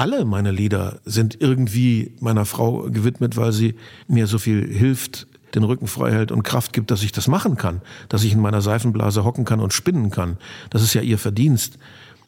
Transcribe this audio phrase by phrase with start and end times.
[0.00, 3.74] alle meine Lieder sind irgendwie meiner Frau gewidmet, weil sie
[4.08, 7.58] mir so viel hilft, den Rücken frei hält und Kraft gibt, dass ich das machen
[7.58, 10.38] kann, dass ich in meiner Seifenblase hocken kann und spinnen kann.
[10.70, 11.76] Das ist ja ihr Verdienst.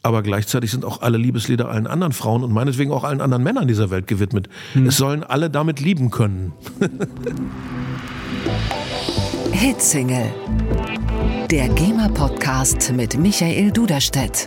[0.03, 3.66] Aber gleichzeitig sind auch alle Liebeslieder allen anderen Frauen und meinetwegen auch allen anderen Männern
[3.66, 4.50] dieser Welt gewidmet.
[4.75, 4.89] Hm.
[4.89, 6.52] Es sollen alle damit lieben können.
[9.52, 10.30] Hitsingle.
[11.50, 14.46] Der GEMA-Podcast mit Michael Duderstedt.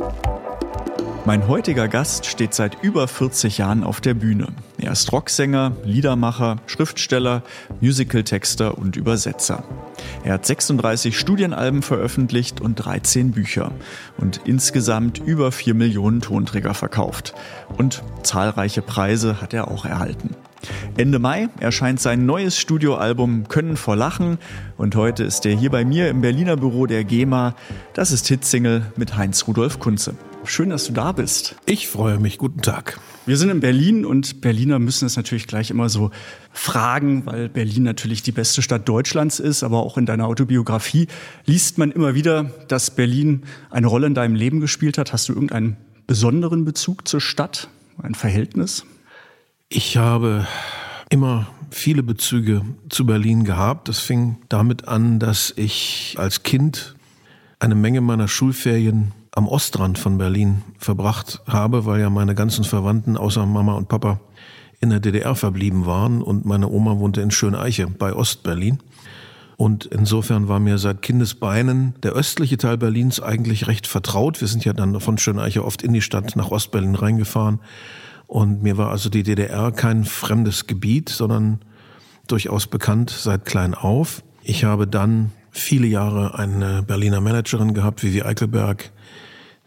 [1.27, 4.49] Mein heutiger Gast steht seit über 40 Jahren auf der Bühne.
[4.77, 7.41] Er ist Rocksänger, Liedermacher, Schriftsteller,
[7.81, 9.63] Musicaltexter und Übersetzer.
[10.23, 13.71] Er hat 36 Studienalben veröffentlicht und 13 Bücher
[14.17, 17.33] und insgesamt über 4 Millionen Tonträger verkauft.
[17.75, 20.35] Und zahlreiche Preise hat er auch erhalten.
[20.95, 24.37] Ende Mai erscheint sein neues Studioalbum Können vor Lachen
[24.77, 27.55] und heute ist er hier bei mir im Berliner Büro der GEMA.
[27.93, 30.13] Das ist Hitsingle mit Heinz Rudolf Kunze.
[30.47, 31.55] Schön, dass du da bist.
[31.65, 32.37] Ich freue mich.
[32.37, 32.99] Guten Tag.
[33.25, 36.11] Wir sind in Berlin und Berliner müssen es natürlich gleich immer so
[36.51, 41.07] fragen, weil Berlin natürlich die beste Stadt Deutschlands ist, aber auch in deiner Autobiografie
[41.45, 45.13] liest man immer wieder, dass Berlin eine Rolle in deinem Leben gespielt hat.
[45.13, 47.69] Hast du irgendeinen besonderen Bezug zur Stadt,
[48.01, 48.85] ein Verhältnis?
[49.69, 50.45] Ich habe
[51.09, 53.89] immer viele Bezüge zu Berlin gehabt.
[53.89, 56.95] Das fing damit an, dass ich als Kind
[57.59, 63.17] eine Menge meiner Schulferien am Ostrand von Berlin verbracht habe, weil ja meine ganzen Verwandten
[63.17, 64.19] außer Mama und Papa
[64.79, 68.79] in der DDR verblieben waren und meine Oma wohnte in Schöneiche bei Ostberlin.
[69.57, 74.41] Und insofern war mir seit Kindesbeinen der östliche Teil Berlins eigentlich recht vertraut.
[74.41, 77.59] Wir sind ja dann von Schöneiche oft in die Stadt nach Ostberlin reingefahren.
[78.27, 81.59] Und mir war also die DDR kein fremdes Gebiet, sondern
[82.27, 84.23] durchaus bekannt seit klein auf.
[84.43, 88.91] Ich habe dann viele Jahre eine Berliner Managerin gehabt, Vivi Eichelberg,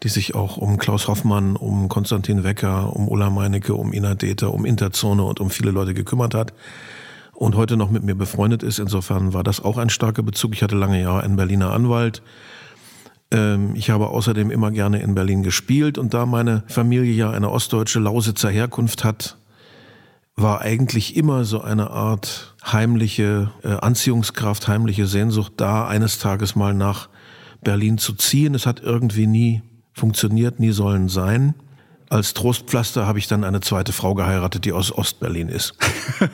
[0.03, 4.53] die sich auch um Klaus Hoffmann, um Konstantin Wecker, um Ulla Meinecke, um Ina Deter,
[4.53, 6.53] um Interzone und um viele Leute gekümmert hat
[7.33, 8.79] und heute noch mit mir befreundet ist.
[8.79, 10.53] Insofern war das auch ein starker Bezug.
[10.53, 12.21] Ich hatte lange Jahre einen Berliner Anwalt.
[13.31, 17.49] Ähm, ich habe außerdem immer gerne in Berlin gespielt und da meine Familie ja eine
[17.49, 19.37] ostdeutsche Lausitzer Herkunft hat,
[20.35, 26.73] war eigentlich immer so eine Art heimliche äh, Anziehungskraft, heimliche Sehnsucht da, eines Tages mal
[26.73, 27.09] nach
[27.61, 28.55] Berlin zu ziehen.
[28.55, 29.61] Es hat irgendwie nie
[29.99, 31.53] funktioniert, nie sollen sein.
[32.11, 35.75] Als Trostpflaster habe ich dann eine zweite Frau geheiratet, die aus Ostberlin ist.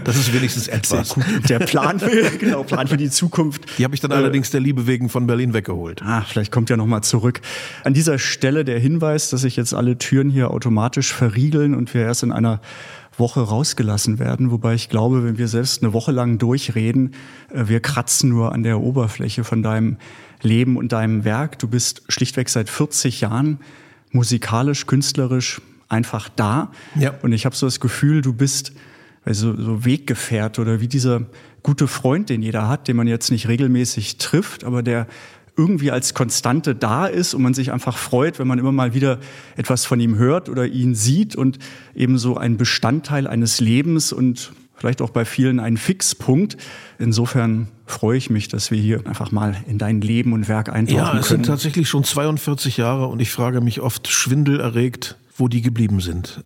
[0.06, 1.16] Das ist wenigstens etwas.
[1.50, 3.78] Der Plan für, genau, Plan für die Zukunft.
[3.78, 6.02] Die habe ich dann äh, allerdings der Liebe wegen von Berlin weggeholt.
[6.02, 7.42] Ah, vielleicht kommt ja nochmal zurück.
[7.84, 12.04] An dieser Stelle der Hinweis, dass sich jetzt alle Türen hier automatisch verriegeln und wir
[12.04, 12.62] erst in einer
[13.18, 14.52] Woche rausgelassen werden.
[14.52, 17.16] Wobei ich glaube, wenn wir selbst eine Woche lang durchreden,
[17.54, 19.98] äh, wir kratzen nur an der Oberfläche von deinem
[20.42, 21.60] Leben und deinem Werk.
[21.60, 23.60] Du bist schlichtweg seit 40 Jahren
[24.12, 26.72] musikalisch, künstlerisch einfach da.
[26.96, 27.14] Ja.
[27.22, 28.74] Und ich habe so das Gefühl, du bist
[29.24, 31.24] also so Weggefährt oder wie dieser
[31.64, 35.08] gute Freund, den jeder hat, den man jetzt nicht regelmäßig trifft, aber der
[35.58, 39.20] irgendwie als Konstante da ist und man sich einfach freut, wenn man immer mal wieder
[39.56, 41.60] etwas von ihm hört oder ihn sieht und
[41.96, 46.58] eben so ein Bestandteil eines Lebens und vielleicht auch bei vielen ein Fixpunkt.
[47.00, 50.98] Insofern freue ich mich, dass wir hier einfach mal in dein Leben und Werk eintauchen
[50.98, 51.14] können.
[51.16, 55.62] Ja, es sind tatsächlich schon 42 Jahre und ich frage mich oft schwindelerregt, wo die
[55.62, 56.44] geblieben sind.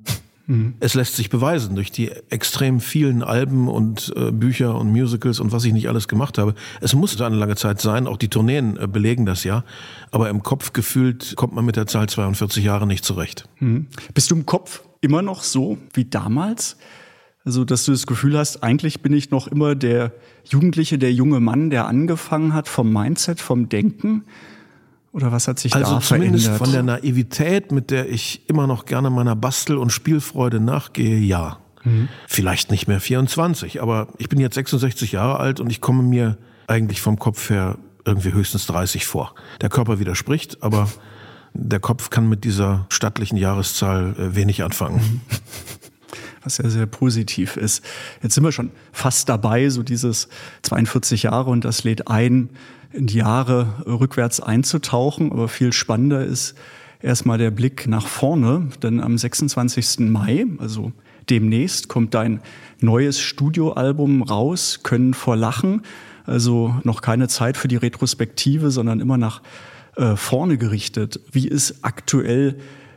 [0.50, 0.74] Mhm.
[0.80, 5.52] Es lässt sich beweisen durch die extrem vielen Alben und äh, Bücher und Musicals und
[5.52, 6.56] was ich nicht alles gemacht habe.
[6.82, 9.64] Es muss eine lange Zeit sein, auch die Tourneen äh, belegen das ja.
[10.12, 13.48] Aber im Kopf gefühlt kommt man mit der Zahl 42 Jahre nicht zurecht.
[13.60, 13.88] Mhm.
[14.14, 16.78] Bist du im Kopf immer noch so wie damals?
[17.46, 20.12] Also, dass du das Gefühl hast, eigentlich bin ich noch immer der
[20.44, 24.24] Jugendliche, der junge Mann, der angefangen hat vom Mindset, vom Denken.
[25.12, 26.68] Oder was hat sich also da zumindest verändert?
[26.68, 31.58] von der Naivität, mit der ich immer noch gerne meiner Bastel- und Spielfreude nachgehe, ja.
[31.84, 32.10] Mhm.
[32.28, 36.38] Vielleicht nicht mehr 24, aber ich bin jetzt 66 Jahre alt und ich komme mir
[36.68, 39.34] eigentlich vom Kopf her irgendwie höchstens 30 vor.
[39.62, 40.90] Der Körper widerspricht, aber
[41.54, 45.22] der Kopf kann mit dieser stattlichen Jahreszahl äh, wenig anfangen.
[46.44, 47.84] Was ja sehr positiv ist.
[48.24, 50.30] Jetzt sind wir schon fast dabei, so dieses
[50.62, 52.50] 42 Jahre und das lädt ein,
[52.92, 55.32] in die Jahre rückwärts einzutauchen.
[55.32, 56.56] Aber viel spannender ist
[57.02, 60.00] erstmal der Blick nach vorne, denn am 26.
[60.00, 60.92] Mai, also
[61.30, 62.42] demnächst, kommt dein
[62.82, 65.82] neues Studioalbum raus, Können vor Lachen.
[66.26, 69.42] Also noch keine Zeit für die Retrospektive, sondern immer nach
[69.96, 71.20] äh, vorne gerichtet.
[71.32, 72.56] Wie ist aktuell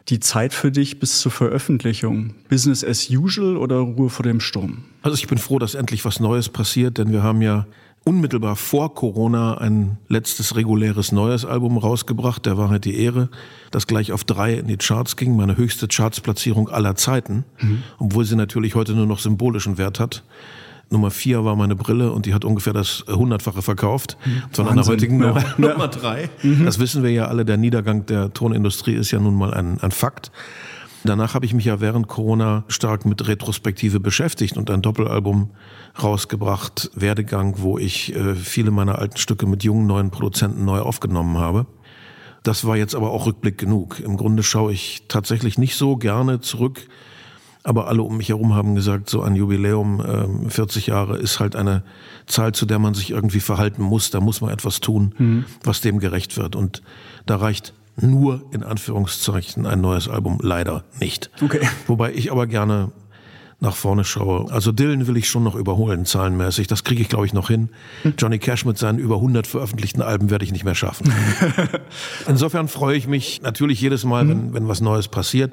[0.09, 2.35] die Zeit für dich bis zur Veröffentlichung?
[2.49, 4.85] Business as usual oder Ruhe vor dem Sturm?
[5.03, 7.67] Also ich bin froh, dass endlich was Neues passiert, denn wir haben ja
[8.05, 13.29] unmittelbar vor Corona ein letztes reguläres neues Album rausgebracht, der Wahrheit die Ehre,
[13.71, 17.83] das gleich auf drei in die Charts ging, meine höchste Chartsplatzierung aller Zeiten, mhm.
[17.99, 20.25] obwohl sie natürlich heute nur noch symbolischen Wert hat.
[20.93, 24.17] Nummer vier war meine Brille und die hat ungefähr das hundertfache verkauft
[24.53, 25.55] von einer heutigen Nummer, ja.
[25.57, 26.31] Nummer drei.
[26.43, 26.65] Mhm.
[26.65, 29.91] Das wissen wir ja alle, der Niedergang der Tonindustrie ist ja nun mal ein, ein
[29.91, 30.31] Fakt.
[31.05, 35.51] Danach habe ich mich ja während Corona stark mit Retrospektive beschäftigt und ein Doppelalbum
[36.01, 41.39] rausgebracht, Werdegang, wo ich äh, viele meiner alten Stücke mit jungen neuen Produzenten neu aufgenommen
[41.39, 41.67] habe.
[42.45, 44.01] Das war jetzt aber auch Rückblick genug.
[44.01, 46.87] Im Grunde schaue ich tatsächlich nicht so gerne zurück,
[47.65, 51.55] aber alle um mich herum haben gesagt, so ein Jubiläum, äh, 40 Jahre, ist halt
[51.55, 51.83] eine
[52.27, 54.11] Zahl, zu der man sich irgendwie verhalten muss.
[54.11, 55.45] Da muss man etwas tun, mhm.
[55.63, 56.57] was dem gerecht wird.
[56.57, 56.83] Und
[57.27, 61.31] da reicht nur in Anführungszeichen ein neues Album leider nicht.
[61.41, 61.61] Okay.
[61.87, 62.91] Wobei ich aber gerne
[63.61, 64.51] nach vorne schaue.
[64.51, 66.67] Also Dylan will ich schon noch überholen, zahlenmäßig.
[66.67, 67.69] Das kriege ich, glaube ich, noch hin.
[68.03, 68.15] Hm.
[68.19, 71.13] Johnny Cash mit seinen über 100 veröffentlichten Alben werde ich nicht mehr schaffen.
[72.27, 75.53] Insofern freue ich mich natürlich jedes Mal, wenn, wenn was Neues passiert.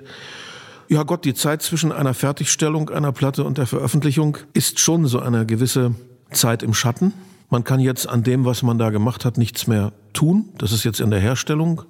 [0.92, 5.20] Ja Gott, die Zeit zwischen einer Fertigstellung einer Platte und der Veröffentlichung ist schon so
[5.20, 5.94] eine gewisse
[6.32, 7.14] Zeit im Schatten.
[7.52, 10.50] Man kann jetzt an dem, was man da gemacht hat, nichts mehr tun.
[10.58, 11.84] Das ist jetzt in der Herstellung.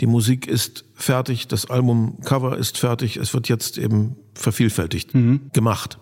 [0.00, 5.50] Die Musik ist fertig, das Albumcover ist fertig, es wird jetzt eben vervielfältigt mhm.
[5.52, 5.98] gemacht.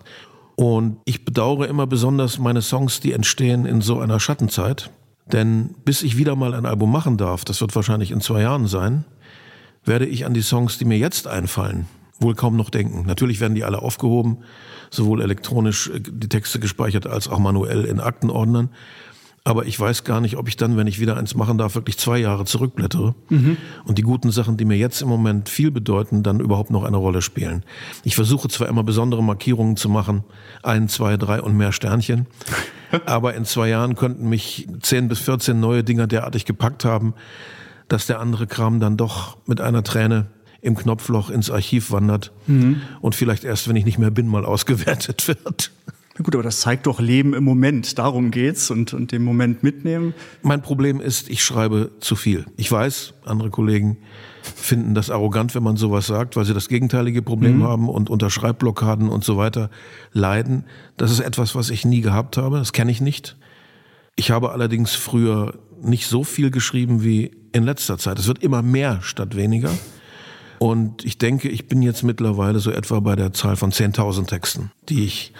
[0.55, 4.91] Und ich bedauere immer besonders meine Songs, die entstehen in so einer Schattenzeit.
[5.27, 8.69] Denn bis ich wieder mal ein Album machen darf, das wird wahrscheinlich in zwei Jahren
[8.69, 9.07] sein,
[9.85, 11.89] werde ich an die Songs, die mir jetzt einfallen,
[12.23, 13.05] wohl kaum noch denken.
[13.07, 14.39] Natürlich werden die alle aufgehoben,
[14.91, 18.71] sowohl elektronisch äh, die Texte gespeichert als auch manuell in Aktenordnern.
[19.45, 21.99] Aber ich weiß gar nicht, ob ich dann, wenn ich wieder eins machen darf, wirklich
[21.99, 23.57] zwei Jahre zurückblättere mhm.
[23.85, 26.97] und die guten Sachen, die mir jetzt im Moment viel bedeuten, dann überhaupt noch eine
[26.97, 27.65] Rolle spielen.
[28.05, 30.23] Ich versuche zwar immer besondere Markierungen zu machen,
[30.63, 32.27] ein, zwei, drei und mehr Sternchen,
[33.07, 37.15] aber in zwei Jahren könnten mich zehn bis vierzehn neue Dinger derartig gepackt haben,
[37.89, 40.29] dass der andere Kram dann doch mit einer Träne
[40.63, 42.81] im Knopfloch ins Archiv wandert mhm.
[43.01, 45.73] und vielleicht erst, wenn ich nicht mehr bin, mal ausgewertet wird.
[46.17, 47.99] Na gut, aber das zeigt doch Leben im Moment.
[47.99, 50.15] Darum geht's und, und den Moment mitnehmen.
[50.43, 52.45] Mein Problem ist, ich schreibe zu viel.
[52.57, 53.97] Ich weiß, andere Kollegen
[54.43, 57.65] finden das arrogant, wenn man sowas sagt, weil sie das gegenteilige Problem mhm.
[57.65, 59.71] haben und unter Schreibblockaden und so weiter
[60.13, 60.65] leiden.
[60.97, 62.59] Das ist etwas, was ich nie gehabt habe.
[62.59, 63.37] Das kenne ich nicht.
[64.15, 68.19] Ich habe allerdings früher nicht so viel geschrieben wie in letzter Zeit.
[68.19, 69.71] Es wird immer mehr statt weniger.
[70.63, 74.71] Und ich denke, ich bin jetzt mittlerweile so etwa bei der Zahl von 10.000 Texten,
[74.89, 75.33] die ich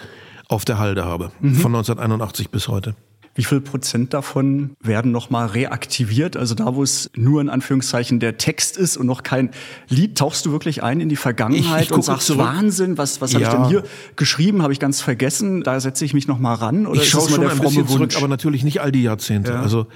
[0.49, 1.55] auf der Halde habe, mhm.
[1.55, 2.93] von 1981 bis heute.
[3.33, 6.35] Wie viel Prozent davon werden nochmal reaktiviert?
[6.35, 9.51] Also da, wo es nur in Anführungszeichen der Text ist und noch kein
[9.87, 12.41] Lied, tauchst du wirklich ein in die Vergangenheit ich, ich und sagst, zurück.
[12.41, 13.39] Wahnsinn, was, was ja.
[13.39, 13.83] habe ich denn hier
[14.17, 14.61] geschrieben?
[14.61, 15.63] Habe ich ganz vergessen?
[15.63, 16.85] Da setze ich mich nochmal ran?
[16.85, 17.91] Oder ich schaue schon ein bisschen Wunsch?
[17.91, 19.53] zurück, aber natürlich nicht all die Jahrzehnte.
[19.53, 19.61] Ja.
[19.61, 19.87] Also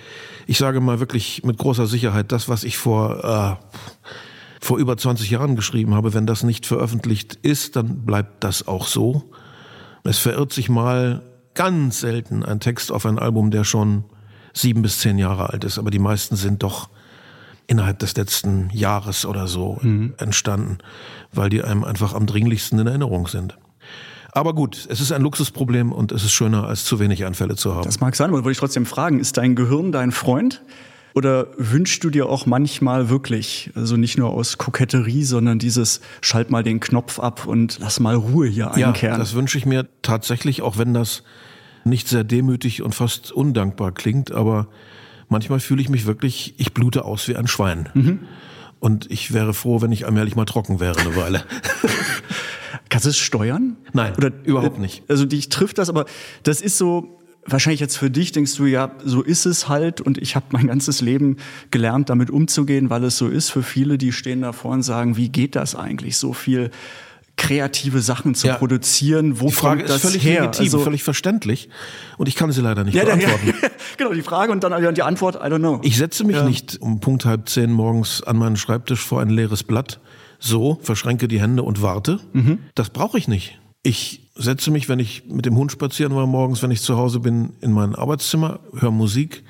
[0.46, 3.58] ich sage mal wirklich mit großer Sicherheit, das, was ich vor...
[3.62, 4.06] Äh,
[4.60, 8.88] vor über 20 Jahren geschrieben habe, wenn das nicht veröffentlicht ist, dann bleibt das auch
[8.88, 9.32] so.
[10.04, 11.22] Es verirrt sich mal
[11.54, 14.06] ganz selten ein Text auf ein Album, der schon
[14.54, 16.90] sieben bis zehn Jahre alt ist, aber die meisten sind doch
[17.68, 20.14] innerhalb des letzten Jahres oder so mhm.
[20.18, 20.78] entstanden,
[21.34, 23.58] weil die einem einfach am dringlichsten in Erinnerung sind.
[24.32, 27.76] Aber gut, es ist ein Luxusproblem und es ist schöner, als zu wenig Anfälle zu
[27.76, 27.86] haben.
[27.86, 30.62] Das mag sein, aber wollte ich trotzdem fragen, ist dein Gehirn dein Freund?
[31.18, 36.52] Oder wünschst du dir auch manchmal wirklich, also nicht nur aus Koketterie, sondern dieses schalt
[36.52, 39.16] mal den Knopf ab und lass mal Ruhe hier einkehren?
[39.16, 41.24] Ja, das wünsche ich mir tatsächlich, auch wenn das
[41.86, 44.68] nicht sehr demütig und fast undankbar klingt, aber
[45.28, 47.90] manchmal fühle ich mich wirklich, ich blute aus wie ein Schwein.
[47.96, 48.20] Mhm.
[48.80, 51.44] Und ich wäre froh, wenn ich allmählich mal trocken wäre eine Weile.
[52.90, 53.76] Kannst du es steuern?
[53.92, 55.02] Nein, Oder, überhaupt nicht.
[55.08, 56.06] Also dich trifft das, aber
[56.44, 57.17] das ist so,
[57.48, 60.68] wahrscheinlich jetzt für dich denkst du, ja, so ist es halt und ich habe mein
[60.68, 61.38] ganzes Leben
[61.72, 63.50] gelernt, damit umzugehen, weil es so ist.
[63.50, 66.72] Für viele, die stehen davor und sagen, wie geht das eigentlich, so viel
[67.38, 68.56] kreative Sachen zu ja.
[68.56, 69.40] produzieren.
[69.40, 70.42] Wo die Frage kommt das ist völlig her?
[70.42, 71.70] legitim, also, völlig verständlich
[72.18, 73.54] und ich kann sie leider nicht ja, beantworten.
[73.62, 75.80] Ja, genau, die Frage und dann die Antwort, I don't know.
[75.84, 79.64] Ich setze mich nicht um Punkt halb zehn morgens an meinen Schreibtisch vor ein leeres
[79.64, 80.00] Blatt,
[80.40, 82.20] so, verschränke die Hände und warte.
[82.34, 82.60] Mhm.
[82.76, 83.60] Das brauche ich nicht.
[83.84, 87.20] Ich setze mich, wenn ich mit dem Hund spazieren war morgens, wenn ich zu Hause
[87.20, 89.44] bin, in mein Arbeitszimmer, höre Musik,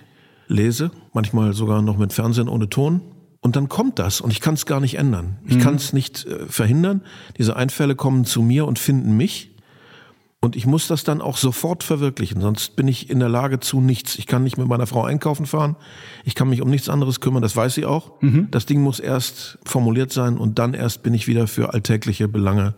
[0.48, 3.02] lese, manchmal sogar noch mit Fernsehen ohne Ton.
[3.42, 5.38] Und dann kommt das und ich kann es gar nicht ändern.
[5.46, 5.62] Ich mhm.
[5.62, 7.02] kann es nicht äh, verhindern.
[7.38, 9.56] Diese Einfälle kommen zu mir und finden mich.
[10.40, 13.82] Und ich muss das dann auch sofort verwirklichen, sonst bin ich in der Lage zu
[13.82, 14.20] nichts.
[14.20, 15.76] Ich kann nicht mit meiner Frau einkaufen fahren,
[16.26, 18.22] ich kann mich um nichts anderes kümmern, das weiß sie auch.
[18.22, 18.48] Mhm.
[18.52, 22.76] Das Ding muss erst formuliert sein und dann erst bin ich wieder für alltägliche Belange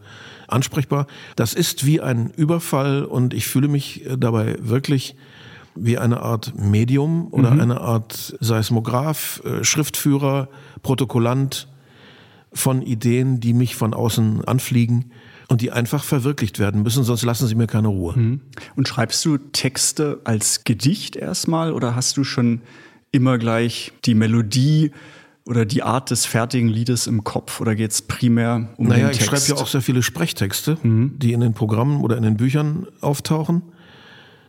[0.47, 1.05] ansprechbar.
[1.35, 5.17] Das ist wie ein Überfall und ich fühle mich äh, dabei wirklich
[5.75, 7.59] wie eine Art Medium oder mhm.
[7.59, 10.47] eine Art Seismograph, äh, Schriftführer,
[10.81, 11.67] Protokollant
[12.53, 15.11] von Ideen, die mich von außen anfliegen
[15.49, 18.13] und die einfach verwirklicht werden müssen, sonst lassen sie mir keine Ruhe.
[18.15, 18.41] Mhm.
[18.75, 22.61] Und schreibst du Texte als Gedicht erstmal oder hast du schon
[23.11, 24.91] immer gleich die Melodie
[25.45, 29.13] oder die Art des fertigen Liedes im Kopf oder geht es primär um naja, den
[29.13, 29.21] Text?
[29.21, 31.17] Naja, ich schreibe ja auch sehr viele Sprechtexte, mhm.
[31.17, 33.63] die in den Programmen oder in den Büchern auftauchen.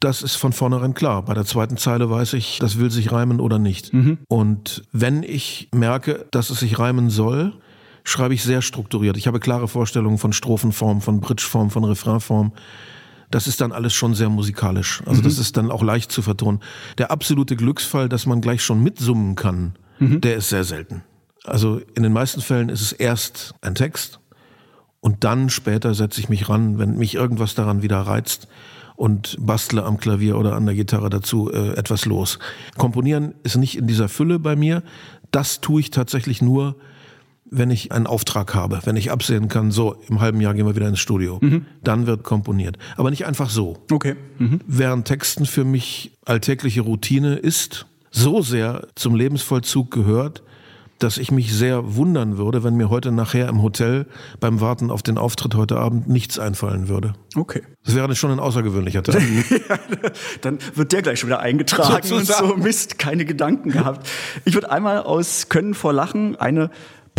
[0.01, 1.25] Das ist von vornherein klar.
[1.25, 3.93] Bei der zweiten Zeile weiß ich, das will sich reimen oder nicht.
[3.95, 4.19] Mhm.
[4.29, 7.55] Und wenn ich merke, dass es sich reimen soll,
[8.11, 9.17] schreibe ich sehr strukturiert.
[9.17, 12.53] Ich habe klare Vorstellungen von Strophenform, von Bridgeform, von Refrainform.
[13.31, 15.03] Das ist dann alles schon sehr musikalisch.
[15.07, 15.25] Also mhm.
[15.25, 16.61] das ist dann auch leicht zu vertonen.
[16.99, 20.21] Der absolute Glücksfall, dass man gleich schon mitsummen kann, mhm.
[20.21, 21.03] der ist sehr selten.
[21.45, 24.21] Also in den meisten Fällen ist es erst ein Text
[25.01, 28.49] und dann später setze ich mich ran, wenn mich irgendwas daran wieder reizt
[28.97, 32.39] und bastle am Klavier oder an der Gitarre dazu äh, etwas los.
[32.77, 34.83] Komponieren ist nicht in dieser Fülle bei mir.
[35.31, 36.77] Das tue ich tatsächlich nur,
[37.51, 40.77] wenn ich einen Auftrag habe, wenn ich absehen kann, so im halben Jahr gehen wir
[40.77, 41.39] wieder ins Studio.
[41.41, 41.67] Mhm.
[41.83, 42.79] Dann wird komponiert.
[42.97, 43.79] Aber nicht einfach so.
[43.91, 44.17] Okay.
[44.39, 44.61] Mhm.
[44.67, 50.43] Während Texten für mich alltägliche Routine ist, so sehr zum Lebensvollzug gehört,
[51.03, 54.07] dass ich mich sehr wundern würde, wenn mir heute nachher im Hotel
[54.39, 57.15] beim Warten auf den Auftritt heute Abend nichts einfallen würde.
[57.35, 57.63] Okay.
[57.85, 59.21] Das wäre schon ein außergewöhnlicher Tag.
[59.51, 59.79] ja,
[60.43, 62.51] dann wird der gleich schon wieder eingetragen Sozusagen.
[62.51, 64.07] und so Mist, keine Gedanken gehabt.
[64.45, 66.71] Ich würde einmal aus Können vor Lachen eine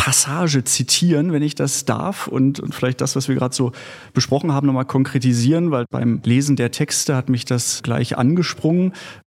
[0.01, 3.71] Passage zitieren, wenn ich das darf und, und vielleicht das, was wir gerade so
[4.15, 8.93] besprochen haben, nochmal konkretisieren, weil beim Lesen der Texte hat mich das gleich angesprungen.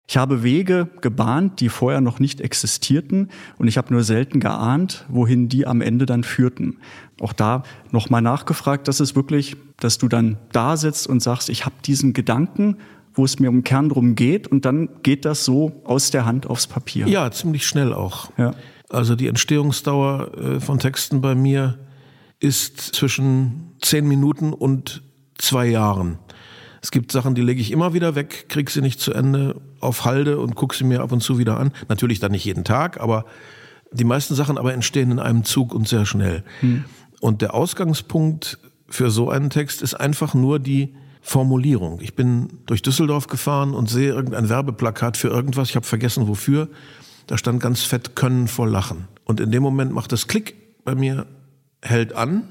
[0.09, 5.05] Ich habe Wege gebahnt, die vorher noch nicht existierten, und ich habe nur selten geahnt,
[5.09, 6.79] wohin die am Ende dann führten.
[7.21, 11.65] Auch da nochmal nachgefragt, dass es wirklich, dass du dann da sitzt und sagst, ich
[11.65, 12.79] habe diesen Gedanken,
[13.15, 16.49] wo es mir um Kern drum geht, und dann geht das so aus der Hand
[16.49, 17.07] aufs Papier.
[17.07, 18.33] Ja, ziemlich schnell auch.
[18.37, 18.53] Ja.
[18.89, 21.79] Also die Entstehungsdauer äh, von Texten bei mir
[22.39, 25.03] ist zwischen zehn Minuten und
[25.39, 26.19] zwei Jahren.
[26.83, 30.05] Es gibt Sachen, die lege ich immer wieder weg, kriege sie nicht zu Ende auf
[30.05, 31.73] Halde und gucke sie mir ab und zu wieder an.
[31.89, 33.25] Natürlich dann nicht jeden Tag, aber
[33.93, 36.45] die meisten Sachen aber entstehen in einem Zug und sehr schnell.
[36.61, 36.85] Hm.
[37.21, 42.01] Und der Ausgangspunkt für so einen Text ist einfach nur die Formulierung.
[42.01, 46.69] Ich bin durch Düsseldorf gefahren und sehe irgendein Werbeplakat für irgendwas, ich habe vergessen wofür.
[47.27, 49.09] Da stand ganz fett Können vor Lachen.
[49.25, 51.27] Und in dem Moment macht das Klick bei mir,
[51.83, 52.49] hält an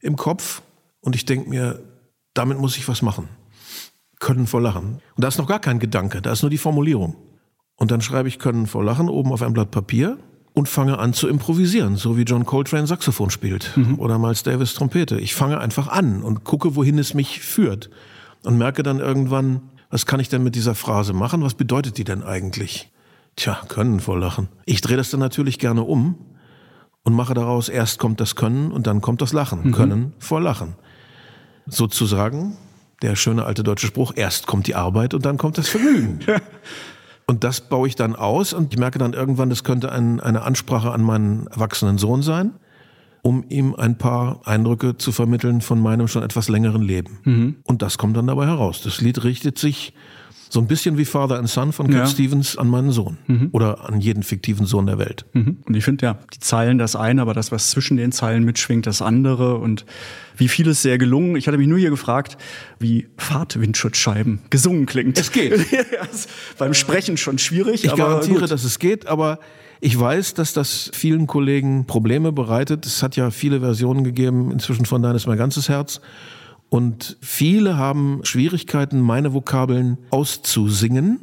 [0.00, 0.62] im Kopf
[1.00, 1.80] und ich denke mir,
[2.34, 3.28] damit muss ich was machen
[4.20, 5.00] können vor Lachen.
[5.16, 7.16] Und da ist noch gar kein Gedanke, da ist nur die Formulierung.
[7.76, 10.18] Und dann schreibe ich können vor Lachen oben auf ein Blatt Papier
[10.52, 13.98] und fange an zu improvisieren, so wie John Coltrane Saxophon spielt mhm.
[13.98, 15.18] oder Miles Davis Trompete.
[15.18, 17.90] Ich fange einfach an und gucke, wohin es mich führt
[18.44, 21.42] und merke dann irgendwann, was kann ich denn mit dieser Phrase machen?
[21.42, 22.92] Was bedeutet die denn eigentlich?
[23.36, 24.48] Tja, können vor Lachen.
[24.66, 26.16] Ich drehe das dann natürlich gerne um
[27.04, 29.68] und mache daraus, erst kommt das Können und dann kommt das Lachen.
[29.68, 29.72] Mhm.
[29.72, 30.74] Können vor Lachen.
[31.66, 32.56] Sozusagen
[33.02, 36.20] der schöne alte deutsche Spruch, erst kommt die Arbeit und dann kommt das Vergnügen.
[37.26, 40.42] und das baue ich dann aus und ich merke dann irgendwann, das könnte ein, eine
[40.42, 42.52] Ansprache an meinen erwachsenen Sohn sein,
[43.22, 47.18] um ihm ein paar Eindrücke zu vermitteln von meinem schon etwas längeren Leben.
[47.24, 47.56] Mhm.
[47.64, 48.82] Und das kommt dann dabei heraus.
[48.82, 49.94] Das Lied richtet sich
[50.50, 52.06] so ein bisschen wie Father and Son von Cat ja.
[52.06, 53.48] Stevens an meinen Sohn mhm.
[53.52, 55.24] oder an jeden fiktiven Sohn der Welt.
[55.32, 55.58] Mhm.
[55.64, 58.86] Und ich finde ja, die Zeilen das eine, aber das, was zwischen den Zeilen mitschwingt,
[58.86, 59.56] das andere.
[59.58, 59.86] Und
[60.36, 61.36] wie vieles sehr gelungen.
[61.36, 62.36] Ich hatte mich nur hier gefragt,
[62.78, 65.18] wie Fahrtwindschutzscheiben gesungen klingt.
[65.18, 65.54] Es geht.
[66.58, 67.84] beim Sprechen schon schwierig.
[67.84, 68.50] Ich garantiere, gut.
[68.50, 69.38] dass es geht, aber
[69.80, 72.86] ich weiß, dass das vielen Kollegen Probleme bereitet.
[72.86, 76.00] Es hat ja viele Versionen gegeben, inzwischen von Dein ist mein ganzes Herz.
[76.70, 81.20] Und viele haben Schwierigkeiten, meine Vokabeln auszusingen,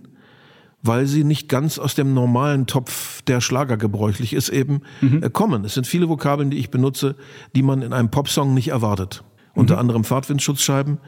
[0.84, 5.24] weil sie nicht ganz aus dem normalen Topf, der Schlager gebräuchlich ist, eben mhm.
[5.24, 5.64] Äh, kommen.
[5.64, 7.16] Es sind viele Vokabeln, die ich benutze,
[7.56, 9.24] die man in einem Popsong nicht erwartet.
[9.56, 9.62] Mhm.
[9.62, 11.00] Unter anderem Fahrtwindschutzscheiben,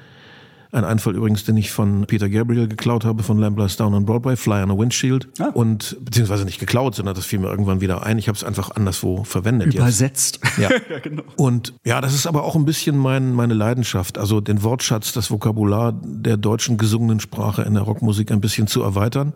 [0.72, 4.36] ein Einfall übrigens, den ich von Peter Gabriel geklaut habe von Lamblers Down on Broadway,
[4.36, 5.28] Fly on a Windshield.
[5.40, 5.50] Ah.
[5.54, 8.20] Und beziehungsweise nicht geklaut, sondern das fiel mir irgendwann wieder ein.
[8.20, 9.74] Ich habe es einfach anderswo verwendet.
[9.74, 10.40] Übersetzt.
[10.44, 10.58] Jetzt.
[10.60, 10.70] Ja.
[10.90, 11.24] ja, genau.
[11.38, 14.20] Und ja, das ist aber auch ein bisschen mein, meine Leidenschaft.
[14.20, 18.84] Also den Wortschatz, das Vokabular der deutschen gesungenen Sprache in der Rockmusik ein bisschen zu
[18.84, 19.34] erweitern.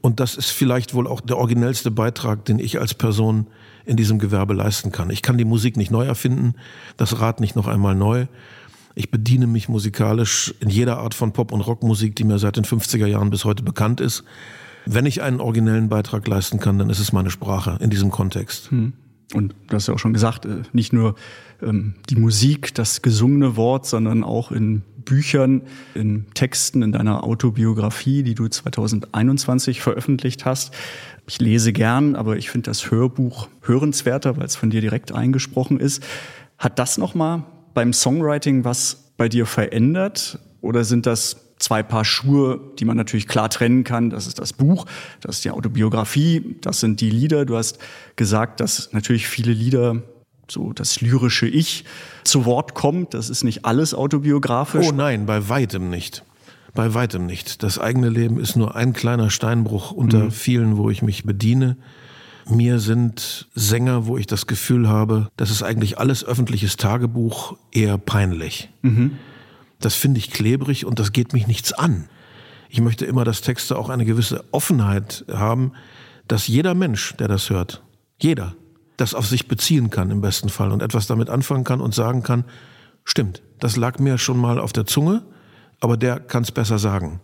[0.00, 3.46] Und das ist vielleicht wohl auch der originellste Beitrag, den ich als Person
[3.84, 5.10] in diesem Gewerbe leisten kann.
[5.10, 6.54] Ich kann die Musik nicht neu erfinden,
[6.96, 8.26] das Rad nicht noch einmal neu.
[8.98, 12.64] Ich bediene mich musikalisch in jeder Art von Pop- und Rockmusik, die mir seit den
[12.64, 14.24] 50er Jahren bis heute bekannt ist.
[14.86, 18.72] Wenn ich einen originellen Beitrag leisten kann, dann ist es meine Sprache in diesem Kontext.
[18.72, 18.94] Hm.
[19.34, 21.14] Und du hast ja auch schon gesagt, äh, nicht nur
[21.62, 25.62] ähm, die Musik, das gesungene Wort, sondern auch in Büchern,
[25.94, 30.74] in Texten, in deiner Autobiografie, die du 2021 veröffentlicht hast.
[31.28, 35.78] Ich lese gern, aber ich finde das Hörbuch hörenswerter, weil es von dir direkt eingesprochen
[35.78, 36.04] ist.
[36.58, 37.44] Hat das nochmal
[37.78, 40.40] beim Songwriting was bei dir verändert?
[40.62, 44.10] Oder sind das zwei Paar Schuhe, die man natürlich klar trennen kann?
[44.10, 44.84] Das ist das Buch,
[45.20, 47.44] das ist die Autobiografie, das sind die Lieder.
[47.44, 47.78] Du hast
[48.16, 50.02] gesagt, dass natürlich viele Lieder
[50.50, 51.84] so das lyrische Ich
[52.24, 53.14] zu Wort kommt.
[53.14, 54.88] Das ist nicht alles autobiografisch.
[54.88, 56.24] Oh nein, bei weitem nicht.
[56.74, 57.62] Bei weitem nicht.
[57.62, 60.30] Das eigene Leben ist nur ein kleiner Steinbruch unter mhm.
[60.32, 61.76] vielen, wo ich mich bediene.
[62.48, 67.98] Mir sind Sänger, wo ich das Gefühl habe, das ist eigentlich alles öffentliches Tagebuch, eher
[67.98, 68.70] peinlich.
[68.82, 69.18] Mhm.
[69.80, 72.08] Das finde ich klebrig und das geht mich nichts an.
[72.70, 75.72] Ich möchte immer, dass Texte auch eine gewisse Offenheit haben,
[76.26, 77.82] dass jeder Mensch, der das hört,
[78.20, 78.54] jeder,
[78.96, 82.22] das auf sich beziehen kann im besten Fall und etwas damit anfangen kann und sagen
[82.22, 82.44] kann,
[83.04, 85.22] stimmt, das lag mir schon mal auf der Zunge,
[85.80, 87.20] aber der kann es besser sagen.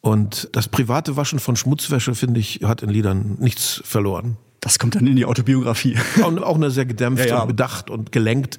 [0.00, 4.36] Und das private Waschen von Schmutzwäsche, finde ich, hat in Liedern nichts verloren.
[4.60, 5.96] Das kommt dann in die Autobiografie.
[6.22, 7.42] Auch, auch eine sehr gedämpft ja, ja.
[7.42, 8.58] und bedacht und gelenkt.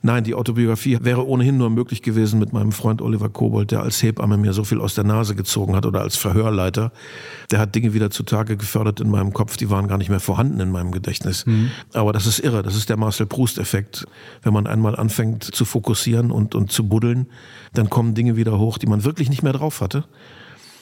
[0.00, 4.00] Nein, die Autobiografie wäre ohnehin nur möglich gewesen mit meinem Freund Oliver Kobold, der als
[4.00, 6.92] Hebamme mir so viel aus der Nase gezogen hat oder als Verhörleiter.
[7.50, 10.60] Der hat Dinge wieder zutage gefördert in meinem Kopf, die waren gar nicht mehr vorhanden
[10.60, 11.46] in meinem Gedächtnis.
[11.46, 11.70] Mhm.
[11.94, 14.06] Aber das ist irre, das ist der Marcel Proust-Effekt.
[14.42, 17.26] Wenn man einmal anfängt zu fokussieren und, und zu buddeln,
[17.74, 20.04] dann kommen Dinge wieder hoch, die man wirklich nicht mehr drauf hatte.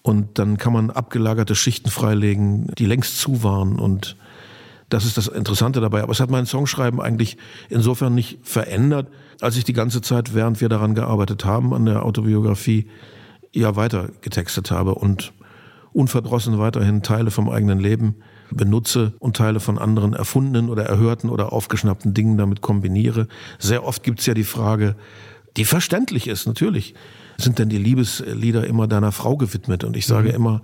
[0.06, 4.16] Und dann kann man abgelagerte Schichten freilegen, die längst zu waren und
[4.88, 6.00] das ist das Interessante dabei.
[6.04, 7.38] Aber es hat mein Songschreiben eigentlich
[7.70, 9.08] insofern nicht verändert,
[9.40, 12.86] als ich die ganze Zeit, während wir daran gearbeitet haben, an der Autobiografie,
[13.52, 15.32] ja weiter getextet habe und
[15.92, 18.14] unverdrossen weiterhin Teile vom eigenen Leben
[18.52, 23.26] benutze und Teile von anderen erfundenen oder erhörten oder aufgeschnappten Dingen damit kombiniere.
[23.58, 24.94] Sehr oft gibt es ja die Frage,
[25.56, 26.94] die verständlich ist, natürlich.
[27.38, 29.84] Sind denn die Liebeslieder immer deiner Frau gewidmet?
[29.84, 30.34] Und ich sage mhm.
[30.34, 30.62] immer,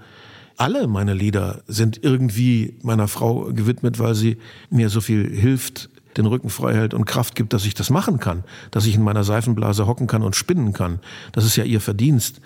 [0.56, 4.38] alle meine Lieder sind irgendwie meiner Frau gewidmet, weil sie
[4.70, 8.20] mir so viel hilft, den Rücken frei hält und Kraft gibt, dass ich das machen
[8.20, 11.00] kann, dass ich in meiner Seifenblase hocken kann und spinnen kann.
[11.32, 12.40] Das ist ja ihr Verdienst.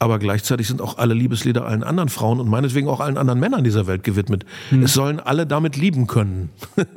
[0.00, 3.64] Aber gleichzeitig sind auch alle Liebeslieder allen anderen Frauen und meinetwegen auch allen anderen Männern
[3.64, 4.44] dieser Welt gewidmet.
[4.70, 4.84] Hm.
[4.84, 6.50] Es sollen alle damit lieben können.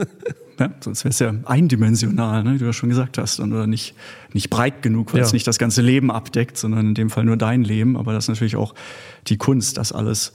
[0.61, 3.95] ja, sonst wäre es ja eindimensional, ne, wie du ja schon gesagt hast, oder nicht,
[4.33, 5.25] nicht breit genug, weil ja.
[5.25, 7.97] es nicht das ganze Leben abdeckt, sondern in dem Fall nur dein Leben.
[7.97, 8.75] Aber das ist natürlich auch
[9.27, 10.33] die Kunst, das alles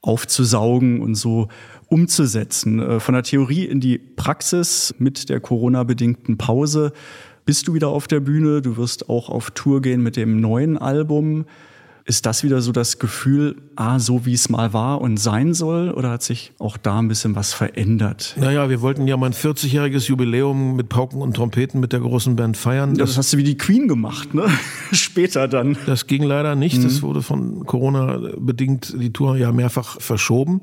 [0.00, 1.48] aufzusaugen und so
[1.88, 2.80] umzusetzen.
[2.80, 6.92] Äh, von der Theorie in die Praxis mit der Corona-bedingten Pause
[7.44, 8.62] bist du wieder auf der Bühne.
[8.62, 11.44] Du wirst auch auf Tour gehen mit dem neuen Album.
[12.08, 15.90] Ist das wieder so das Gefühl, ah, so wie es mal war und sein soll?
[15.90, 18.36] Oder hat sich auch da ein bisschen was verändert?
[18.38, 22.56] Naja, wir wollten ja mein 40-jähriges Jubiläum mit Pauken und Trompeten mit der großen Band
[22.56, 22.94] feiern.
[22.94, 24.44] Das, das hast du wie die Queen gemacht, ne?
[24.92, 25.76] Später dann.
[25.86, 26.78] Das ging leider nicht.
[26.78, 26.84] Mhm.
[26.84, 30.60] Das wurde von Corona bedingt die Tour ja mehrfach verschoben.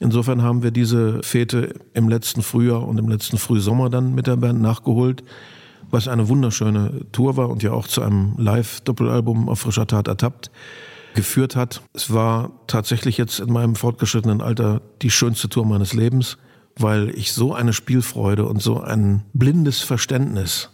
[0.00, 4.36] Insofern haben wir diese Fete im letzten Frühjahr und im letzten Frühsommer dann mit der
[4.36, 5.22] Band nachgeholt
[5.90, 10.50] was eine wunderschöne Tour war und ja auch zu einem Live-Doppelalbum auf frischer Tat ertappt
[11.14, 11.82] geführt hat.
[11.94, 16.38] Es war tatsächlich jetzt in meinem fortgeschrittenen Alter die schönste Tour meines Lebens,
[16.76, 20.70] weil ich so eine Spielfreude und so ein blindes Verständnis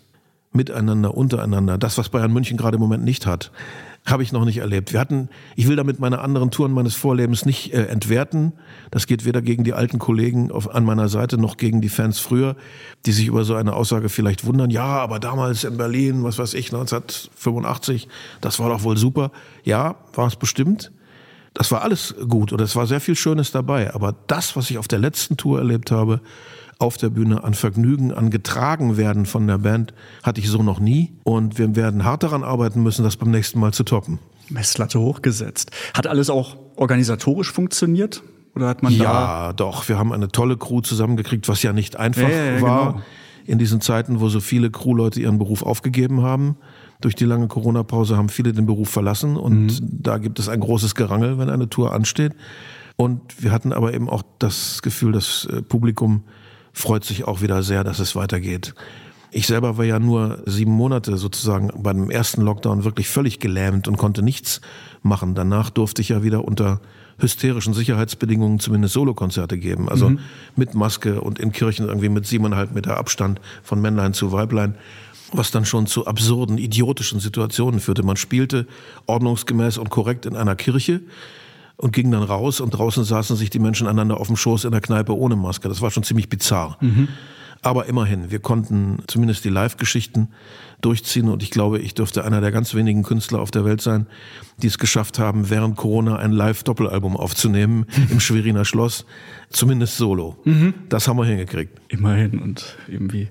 [0.53, 3.51] miteinander, untereinander, das, was Bayern München gerade im Moment nicht hat,
[4.05, 4.93] habe ich noch nicht erlebt.
[4.93, 8.53] Wir hatten, ich will damit meine anderen Touren meines Vorlebens nicht äh, entwerten.
[8.91, 12.19] Das geht weder gegen die alten Kollegen auf, an meiner Seite noch gegen die Fans
[12.19, 12.55] früher,
[13.07, 14.69] die sich über so eine Aussage vielleicht wundern.
[14.69, 18.09] Ja, aber damals in Berlin, was weiß ich, 1985,
[18.43, 19.31] das war doch wohl super.
[19.65, 20.93] Ja, war es bestimmt.
[21.55, 23.95] Das war alles gut oder es war sehr viel Schönes dabei.
[23.95, 26.21] Aber das, was ich auf der letzten Tour erlebt habe,
[26.79, 30.81] auf der Bühne an Vergnügen, an getragen werden von der Band, hatte ich so noch
[30.81, 31.13] nie.
[31.25, 34.19] Und wir werden hart daran arbeiten müssen, das beim nächsten Mal zu toppen.
[34.51, 35.71] Messlatte hochgesetzt.
[35.95, 38.23] Hat alles auch organisatorisch funktioniert?
[38.55, 39.03] Oder hat man ja,
[39.49, 39.89] da doch.
[39.89, 42.93] Wir haben eine tolle Crew zusammengekriegt, was ja nicht einfach ja, ja, war.
[42.93, 43.05] Genau.
[43.47, 46.57] In diesen Zeiten, wo so viele Crewleute ihren Beruf aufgegeben haben.
[47.01, 49.89] Durch die lange Corona-Pause haben viele den Beruf verlassen und mhm.
[49.91, 52.33] da gibt es ein großes Gerangel, wenn eine Tour ansteht.
[52.97, 56.23] Und wir hatten aber eben auch das Gefühl, das äh, Publikum
[56.75, 58.75] freut sich auch wieder sehr, dass es weitergeht.
[59.31, 63.97] Ich selber war ja nur sieben Monate sozusagen beim ersten Lockdown wirklich völlig gelähmt und
[63.97, 64.61] konnte nichts
[65.03, 65.35] machen.
[65.35, 66.81] Danach durfte ich ja wieder unter
[67.19, 69.89] hysterischen Sicherheitsbedingungen zumindest Solokonzerte geben.
[69.89, 70.19] Also mhm.
[70.55, 74.77] mit Maske und in Kirchen irgendwie mit siebeneinhalb Meter Abstand von Männlein zu Weiblein
[75.37, 78.05] was dann schon zu absurden, idiotischen Situationen führte.
[78.05, 78.67] Man spielte
[79.07, 81.01] ordnungsgemäß und korrekt in einer Kirche
[81.77, 84.73] und ging dann raus und draußen saßen sich die Menschen einander auf dem Schoß in
[84.73, 85.69] der Kneipe ohne Maske.
[85.69, 86.79] Das war schon ziemlich bizarr.
[86.81, 87.09] Mhm.
[87.63, 90.29] Aber immerhin, wir konnten zumindest die Live-Geschichten
[90.83, 94.07] durchziehen und ich glaube, ich dürfte einer der ganz wenigen Künstler auf der Welt sein,
[94.59, 99.07] die es geschafft haben, während Corona ein Live-Doppelalbum aufzunehmen im Schweriner Schloss,
[99.49, 100.37] zumindest solo.
[100.45, 100.75] Mhm.
[100.91, 101.81] Das haben wir hingekriegt.
[101.89, 103.31] Immerhin und irgendwie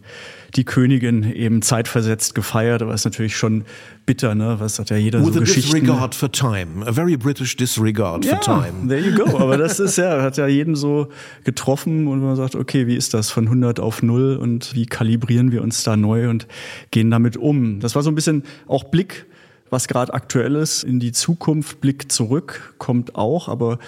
[0.56, 3.66] die Königin eben zeitversetzt gefeiert, aber ist natürlich schon
[4.06, 4.58] bitter, ne?
[4.60, 5.72] Was hat ja jeder With so a Geschichten.
[5.72, 8.88] disregard for time, a very British disregard ja, for time.
[8.88, 9.38] There you go.
[9.38, 11.08] Aber das ist ja, hat ja jeden so
[11.44, 15.52] getroffen und man sagt, okay, wie ist das von 100 auf 0 und wie kalibrieren
[15.52, 16.48] wir uns da neu und
[16.92, 17.80] gehen damit um?
[17.80, 19.26] Das war so ein bisschen auch Blick,
[19.70, 23.80] was gerade aktuell ist, in die Zukunft, Blick zurück kommt auch, aber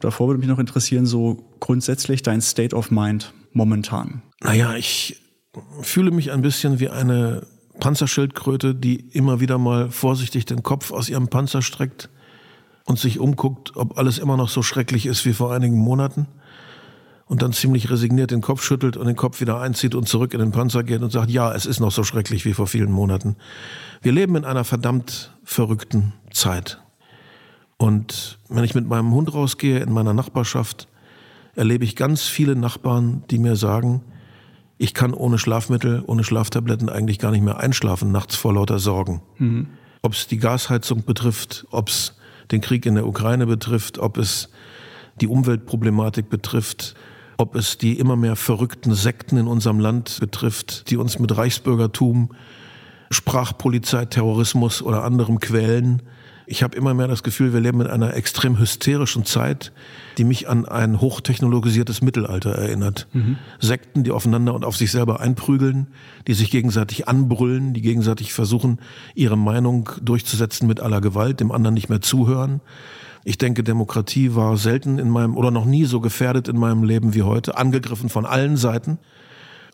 [0.00, 4.22] davor würde mich noch interessieren, so grundsätzlich dein State of Mind momentan.
[4.40, 5.20] Naja, ich
[5.80, 7.46] fühle mich ein bisschen wie eine
[7.80, 12.08] Panzerschildkröte, die immer wieder mal vorsichtig den Kopf aus ihrem Panzer streckt
[12.84, 16.28] und sich umguckt, ob alles immer noch so schrecklich ist wie vor einigen Monaten
[17.26, 20.40] und dann ziemlich resigniert den Kopf schüttelt und den Kopf wieder einzieht und zurück in
[20.40, 23.36] den Panzer geht und sagt, ja, es ist noch so schrecklich wie vor vielen Monaten.
[24.02, 26.80] Wir leben in einer verdammt verrückten Zeit.
[27.76, 30.88] Und wenn ich mit meinem Hund rausgehe in meiner Nachbarschaft,
[31.54, 34.02] erlebe ich ganz viele Nachbarn, die mir sagen,
[34.78, 39.22] ich kann ohne Schlafmittel, ohne Schlaftabletten eigentlich gar nicht mehr einschlafen nachts vor lauter Sorgen.
[39.38, 39.68] Mhm.
[40.02, 42.16] Ob es die Gasheizung betrifft, ob es
[42.50, 44.50] den Krieg in der Ukraine betrifft, ob es
[45.20, 46.94] die Umweltproblematik betrifft,
[47.36, 52.30] ob es die immer mehr verrückten Sekten in unserem Land betrifft, die uns mit Reichsbürgertum,
[53.10, 56.02] Sprachpolizei, Terrorismus oder anderem quälen.
[56.46, 59.72] Ich habe immer mehr das Gefühl, wir leben in einer extrem hysterischen Zeit,
[60.18, 63.08] die mich an ein hochtechnologisiertes Mittelalter erinnert.
[63.12, 63.38] Mhm.
[63.60, 65.88] Sekten, die aufeinander und auf sich selber einprügeln,
[66.26, 68.78] die sich gegenseitig anbrüllen, die gegenseitig versuchen,
[69.14, 72.60] ihre Meinung durchzusetzen mit aller Gewalt, dem anderen nicht mehr zuhören.
[73.24, 77.14] Ich denke, Demokratie war selten in meinem oder noch nie so gefährdet in meinem Leben
[77.14, 78.98] wie heute, angegriffen von allen Seiten.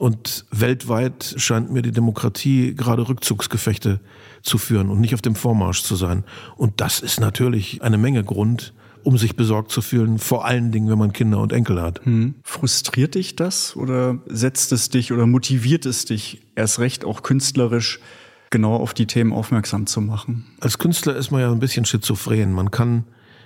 [0.01, 4.01] Und weltweit scheint mir die Demokratie gerade Rückzugsgefechte
[4.41, 6.25] zu führen und nicht auf dem Vormarsch zu sein.
[6.57, 8.73] Und das ist natürlich eine Menge Grund,
[9.05, 12.03] um sich besorgt zu fühlen, vor allen Dingen, wenn man Kinder und Enkel hat.
[12.07, 12.37] Hm.
[12.45, 18.01] Frustriert dich das oder setzt es dich oder motiviert es dich erst recht auch künstlerisch
[18.49, 20.47] genau auf die Themen aufmerksam zu machen?
[20.61, 22.55] Als Künstler ist man ja ein bisschen schizophren.
[22.55, 23.05] Man kann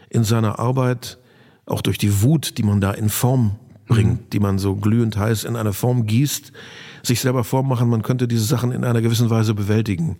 [0.08, 1.18] in seiner Arbeit
[1.66, 4.30] auch durch die Wut, die man da in Form bringt, mhm.
[4.32, 6.52] die man so glühend heiß in eine Form gießt,
[7.02, 10.16] sich selber vormachen, man könnte diese Sachen in einer gewissen Weise bewältigen.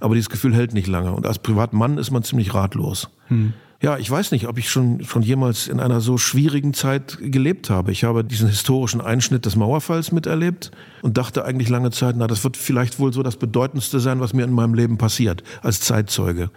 [0.00, 1.12] Aber dieses Gefühl hält nicht lange.
[1.12, 3.08] Und als Privatmann ist man ziemlich ratlos.
[3.28, 3.54] Mhm.
[3.82, 7.68] Ja, ich weiß nicht, ob ich schon, schon jemals in einer so schwierigen Zeit gelebt
[7.68, 7.92] habe.
[7.92, 10.70] Ich habe diesen historischen Einschnitt des Mauerfalls miterlebt
[11.02, 14.32] und dachte eigentlich lange Zeit, na, das wird vielleicht wohl so das Bedeutendste sein, was
[14.32, 16.50] mir in meinem Leben passiert, als Zeitzeuge.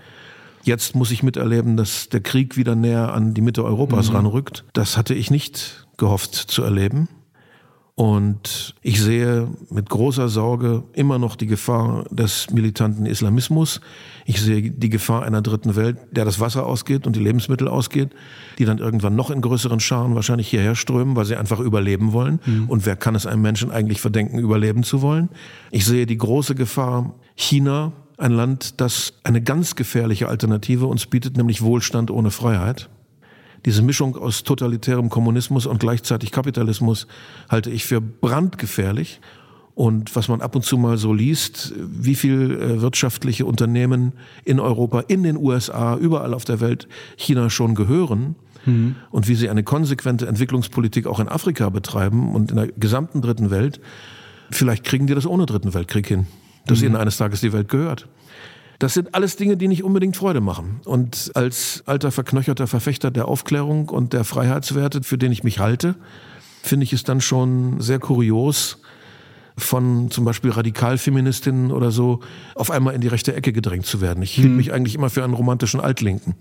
[0.63, 4.17] Jetzt muss ich miterleben, dass der Krieg wieder näher an die Mitte Europas mhm.
[4.17, 4.65] ranrückt.
[4.73, 7.07] Das hatte ich nicht gehofft zu erleben.
[7.99, 13.81] Und ich sehe mit großer Sorge immer noch die Gefahr des militanten Islamismus.
[14.25, 18.11] Ich sehe die Gefahr einer dritten Welt, der das Wasser ausgeht und die Lebensmittel ausgeht,
[18.57, 22.39] die dann irgendwann noch in größeren Scharen wahrscheinlich hierher strömen, weil sie einfach überleben wollen.
[22.45, 22.69] Mhm.
[22.69, 25.27] Und wer kann es einem Menschen eigentlich verdenken, überleben zu wollen?
[25.69, 31.37] Ich sehe die große Gefahr China, ein Land, das eine ganz gefährliche Alternative uns bietet,
[31.37, 32.89] nämlich Wohlstand ohne Freiheit.
[33.65, 37.07] Diese Mischung aus totalitärem Kommunismus und gleichzeitig Kapitalismus
[37.49, 39.19] halte ich für brandgefährlich.
[39.75, 44.11] Und was man ab und zu mal so liest, wie viel äh, wirtschaftliche Unternehmen
[44.43, 48.95] in Europa, in den USA, überall auf der Welt China schon gehören mhm.
[49.09, 53.51] und wie sie eine konsequente Entwicklungspolitik auch in Afrika betreiben und in der gesamten dritten
[53.51, 53.79] Welt,
[54.51, 56.27] vielleicht kriegen die das ohne dritten Weltkrieg hin,
[56.69, 56.87] dass mhm.
[56.87, 58.07] ihnen eines Tages die Welt gehört.
[58.79, 60.79] Das sind alles Dinge, die nicht unbedingt Freude machen.
[60.85, 65.95] Und als alter verknöcherter Verfechter der Aufklärung und der Freiheitswerte, für den ich mich halte,
[66.63, 68.79] finde ich es dann schon sehr kurios,
[69.59, 72.21] von zum Beispiel Radikalfeministinnen oder so
[72.55, 74.23] auf einmal in die rechte Ecke gedrängt zu werden.
[74.23, 74.57] Ich hielt hm.
[74.57, 76.35] mich eigentlich immer für einen romantischen Altlinken.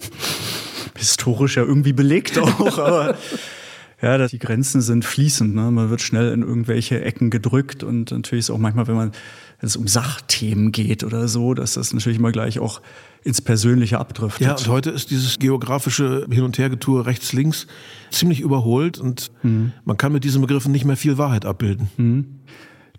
[0.96, 3.16] Historisch ja irgendwie belegt auch, aber
[4.02, 5.54] ja, die Grenzen sind fließend.
[5.54, 5.70] Ne?
[5.70, 9.12] Man wird schnell in irgendwelche Ecken gedrückt und natürlich ist auch manchmal, wenn man
[9.60, 12.80] wenn es um Sachthemen geht oder so, dass das natürlich immer gleich auch
[13.22, 14.46] ins Persönliche abdriftet.
[14.46, 17.66] Ja, und heute ist dieses geografische Hin- und Hergetue rechts-links
[18.10, 19.72] ziemlich überholt und mhm.
[19.84, 21.90] man kann mit diesen Begriffen nicht mehr viel Wahrheit abbilden.
[21.98, 22.24] Mhm.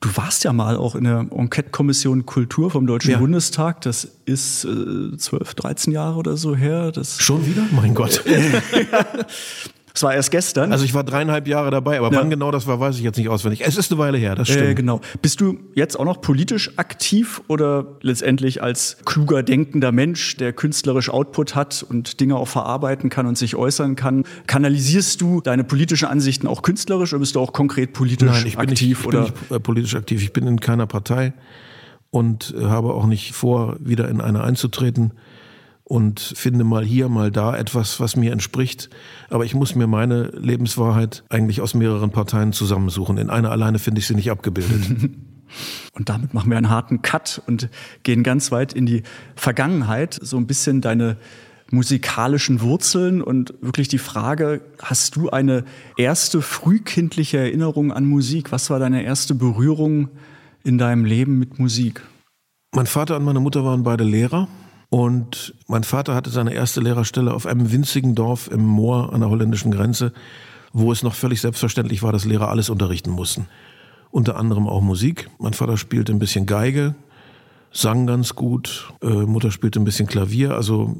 [0.01, 3.19] Du warst ja mal auch in der Enquete-Kommission Kultur vom Deutschen ja.
[3.19, 3.81] Bundestag.
[3.81, 6.91] Das ist äh, 12, 13 Jahre oder so her.
[6.91, 7.63] Das Schon wieder?
[7.71, 8.23] Mein Gott.
[9.93, 10.71] Das war erst gestern.
[10.71, 12.19] Also ich war dreieinhalb Jahre dabei, aber ja.
[12.19, 13.61] wann genau das war, weiß ich jetzt nicht auswendig.
[13.65, 14.69] Es ist eine Weile her, das stimmt.
[14.69, 15.01] Äh, genau.
[15.21, 21.09] Bist du jetzt auch noch politisch aktiv oder letztendlich als kluger, denkender Mensch, der künstlerisch
[21.09, 24.23] Output hat und Dinge auch verarbeiten kann und sich äußern kann?
[24.47, 28.57] Kanalisierst du deine politischen Ansichten auch künstlerisch oder bist du auch konkret politisch Nein, ich
[28.57, 28.89] bin aktiv?
[28.89, 29.23] Nicht, ich oder?
[29.23, 30.21] bin nicht äh, politisch aktiv.
[30.21, 31.33] Ich bin in keiner Partei
[32.11, 35.13] und äh, habe auch nicht vor, wieder in eine einzutreten
[35.83, 38.89] und finde mal hier, mal da etwas, was mir entspricht.
[39.29, 43.17] Aber ich muss mir meine Lebenswahrheit eigentlich aus mehreren Parteien zusammensuchen.
[43.17, 45.11] In einer alleine finde ich sie nicht abgebildet.
[45.93, 47.67] Und damit machen wir einen harten Cut und
[48.03, 49.03] gehen ganz weit in die
[49.35, 51.17] Vergangenheit, so ein bisschen deine
[51.71, 55.63] musikalischen Wurzeln und wirklich die Frage, hast du eine
[55.97, 58.51] erste frühkindliche Erinnerung an Musik?
[58.53, 60.09] Was war deine erste Berührung
[60.63, 62.01] in deinem Leben mit Musik?
[62.73, 64.47] Mein Vater und meine Mutter waren beide Lehrer
[64.91, 69.29] und mein Vater hatte seine erste Lehrerstelle auf einem winzigen Dorf im Moor an der
[69.29, 70.11] holländischen Grenze,
[70.73, 73.47] wo es noch völlig selbstverständlich war, dass Lehrer alles unterrichten mussten.
[74.11, 75.29] Unter anderem auch Musik.
[75.39, 76.93] Mein Vater spielte ein bisschen Geige,
[77.71, 80.55] sang ganz gut, äh, Mutter spielte ein bisschen Klavier.
[80.55, 80.97] Also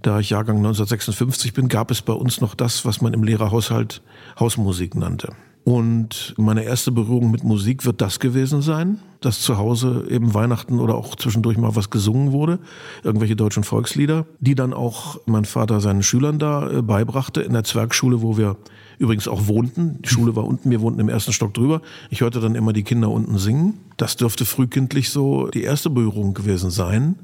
[0.00, 4.00] da ich Jahrgang 1956 bin, gab es bei uns noch das, was man im Lehrerhaushalt
[4.38, 5.32] Hausmusik nannte.
[5.68, 10.80] Und meine erste Berührung mit Musik wird das gewesen sein, dass zu Hause eben Weihnachten
[10.80, 12.58] oder auch zwischendurch mal was gesungen wurde,
[13.02, 17.64] irgendwelche deutschen Volkslieder, die dann auch mein Vater seinen Schülern da äh, beibrachte in der
[17.64, 18.56] Zwergschule, wo wir
[18.96, 20.00] übrigens auch wohnten.
[20.00, 21.82] Die Schule war unten, wir wohnten im ersten Stock drüber.
[22.08, 23.74] Ich hörte dann immer die Kinder unten singen.
[23.98, 27.16] Das dürfte frühkindlich so die erste Berührung gewesen sein.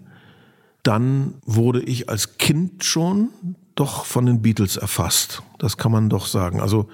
[0.82, 3.30] Dann wurde ich als Kind schon
[3.74, 5.42] doch von den Beatles erfasst.
[5.58, 6.60] Das kann man doch sagen.
[6.60, 6.90] Also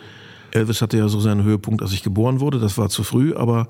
[0.53, 2.59] Elvis hatte ja so seinen Höhepunkt, als ich geboren wurde.
[2.59, 3.69] Das war zu früh, aber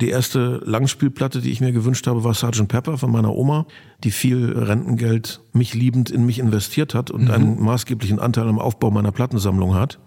[0.00, 2.66] die erste Langspielplatte, die ich mir gewünscht habe, war Sgt.
[2.66, 3.66] Pepper von meiner Oma,
[4.02, 7.30] die viel Rentengeld mich liebend in mich investiert hat und mhm.
[7.30, 10.00] einen maßgeblichen Anteil am Aufbau meiner Plattensammlung hat.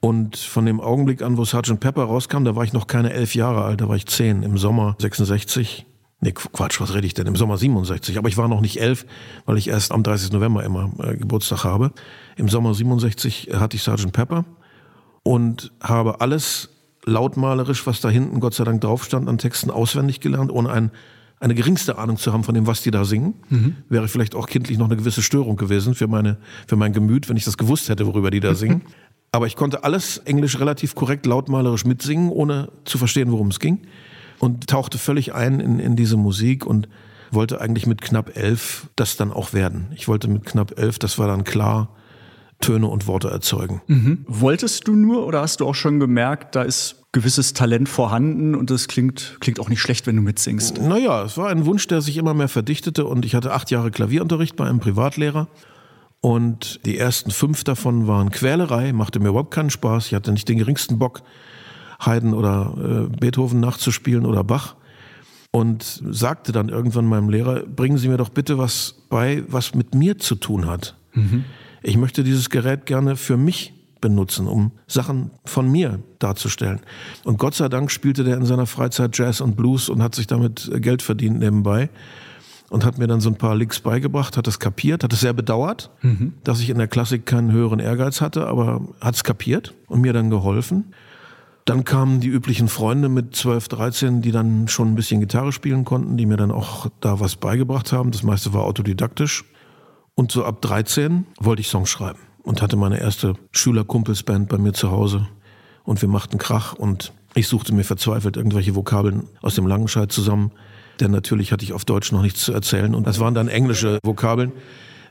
[0.00, 1.78] Und von dem Augenblick an, wo Sgt.
[1.78, 4.56] Pepper rauskam, da war ich noch keine elf Jahre alt, da war ich zehn, im
[4.56, 5.84] Sommer 66.
[6.20, 7.26] Nee, Quatsch, was rede ich denn?
[7.26, 8.16] Im Sommer 67.
[8.16, 9.04] Aber ich war noch nicht elf,
[9.44, 10.32] weil ich erst am 30.
[10.32, 11.92] November immer äh, Geburtstag habe.
[12.36, 14.10] Im Sommer 67 hatte ich Sgt.
[14.12, 14.44] Pepper
[15.22, 16.70] und habe alles
[17.04, 20.90] lautmalerisch, was da hinten Gott sei Dank drauf stand, an Texten auswendig gelernt, ohne ein,
[21.40, 23.34] eine geringste Ahnung zu haben von dem, was die da singen.
[23.48, 23.76] Mhm.
[23.88, 27.36] Wäre vielleicht auch kindlich noch eine gewisse Störung gewesen für, meine, für mein Gemüt, wenn
[27.36, 28.82] ich das gewusst hätte, worüber die da singen.
[29.32, 33.80] Aber ich konnte alles Englisch relativ korrekt lautmalerisch mitsingen, ohne zu verstehen, worum es ging.
[34.38, 36.88] Und tauchte völlig ein in, in diese Musik und
[37.30, 39.88] wollte eigentlich mit knapp elf das dann auch werden.
[39.94, 41.90] Ich wollte mit knapp elf, das war dann klar,
[42.60, 43.82] Töne und Worte erzeugen.
[43.86, 44.24] Mhm.
[44.26, 48.70] Wolltest du nur oder hast du auch schon gemerkt, da ist gewisses Talent vorhanden und
[48.70, 50.80] das klingt, klingt auch nicht schlecht, wenn du mitsingst?
[50.80, 53.90] Naja, es war ein Wunsch, der sich immer mehr verdichtete und ich hatte acht Jahre
[53.90, 55.48] Klavierunterricht bei einem Privatlehrer.
[56.20, 60.06] Und die ersten fünf davon waren Quälerei, machte mir überhaupt keinen Spaß.
[60.06, 61.22] Ich hatte nicht den geringsten Bock,
[62.00, 64.74] Haydn oder äh, Beethoven nachzuspielen oder Bach.
[65.50, 69.94] Und sagte dann irgendwann meinem Lehrer, bringen Sie mir doch bitte was bei, was mit
[69.94, 70.96] mir zu tun hat.
[71.14, 71.44] Mhm.
[71.88, 73.72] Ich möchte dieses Gerät gerne für mich
[74.02, 76.80] benutzen, um Sachen von mir darzustellen.
[77.24, 80.26] Und Gott sei Dank spielte der in seiner Freizeit Jazz und Blues und hat sich
[80.26, 81.88] damit Geld verdient nebenbei
[82.68, 85.32] und hat mir dann so ein paar Licks beigebracht, hat es kapiert, hat es sehr
[85.32, 86.34] bedauert, mhm.
[86.44, 90.12] dass ich in der Klassik keinen höheren Ehrgeiz hatte, aber hat es kapiert und mir
[90.12, 90.92] dann geholfen.
[91.64, 95.86] Dann kamen die üblichen Freunde mit 12, 13, die dann schon ein bisschen Gitarre spielen
[95.86, 98.10] konnten, die mir dann auch da was beigebracht haben.
[98.10, 99.46] Das meiste war autodidaktisch.
[100.18, 104.72] Und so ab 13 wollte ich Songs schreiben und hatte meine erste Schülerkumpelsband bei mir
[104.72, 105.28] zu Hause.
[105.84, 110.50] Und wir machten Krach und ich suchte mir verzweifelt irgendwelche Vokabeln aus dem Langenscheid zusammen.
[110.98, 112.96] Denn natürlich hatte ich auf Deutsch noch nichts zu erzählen.
[112.96, 114.50] Und das waren dann englische Vokabeln.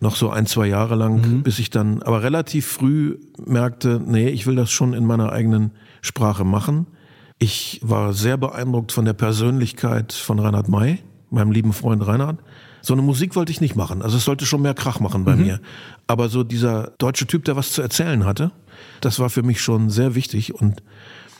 [0.02, 1.42] Noch so ein, zwei Jahre lang, mhm.
[1.42, 5.72] bis ich dann aber relativ früh merkte, nee, ich will das schon in meiner eigenen
[6.02, 6.86] Sprache machen.
[7.40, 12.40] Ich war sehr beeindruckt von der Persönlichkeit von Reinhard May, meinem lieben Freund Reinhard.
[12.82, 14.02] So eine Musik wollte ich nicht machen.
[14.02, 15.44] Also es sollte schon mehr Krach machen bei mhm.
[15.44, 15.62] mir.
[16.08, 18.52] Aber so dieser deutsche Typ, der was zu erzählen hatte,
[19.02, 20.82] das war für mich schon sehr wichtig und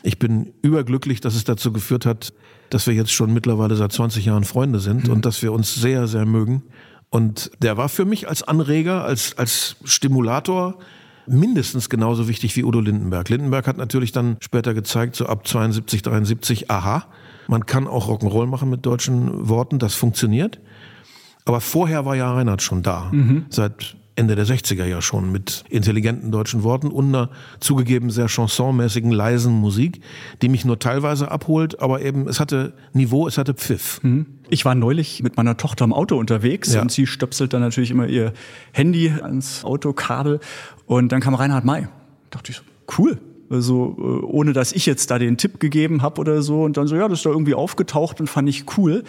[0.02, 2.32] ich bin überglücklich, dass es dazu geführt hat,
[2.70, 5.14] dass wir jetzt schon mittlerweile seit 20 Jahren Freunde sind mhm.
[5.14, 6.62] und dass wir uns sehr, sehr mögen.
[7.10, 10.78] Und der war für mich als Anreger, als, als Stimulator
[11.26, 13.28] mindestens genauso wichtig wie Udo Lindenberg.
[13.28, 17.06] Lindenberg hat natürlich dann später gezeigt, so ab 72, 73, aha,
[17.48, 20.60] man kann auch Rock'n'Roll machen mit deutschen Worten, das funktioniert.
[21.48, 23.08] Aber vorher war ja Reinhard schon da.
[23.10, 23.46] Mhm.
[23.48, 27.30] Seit Ende der 60er ja schon mit intelligenten deutschen Worten und einer
[27.60, 30.00] zugegeben sehr chansonmäßigen, leisen Musik,
[30.42, 34.00] die mich nur teilweise abholt, aber eben es hatte Niveau, es hatte Pfiff.
[34.02, 34.26] Mhm.
[34.50, 36.82] Ich war neulich mit meiner Tochter im Auto unterwegs ja.
[36.82, 38.32] und sie stöpselt dann natürlich immer ihr
[38.72, 40.40] Handy ans Autokabel
[40.86, 41.86] und dann kam Reinhard May
[42.30, 42.62] dachte ich,
[42.98, 43.18] cool.
[43.50, 46.62] Also äh, ohne dass ich jetzt da den Tipp gegeben habe oder so.
[46.62, 49.04] Und dann so, ja, das ist da irgendwie aufgetaucht und fand ich cool.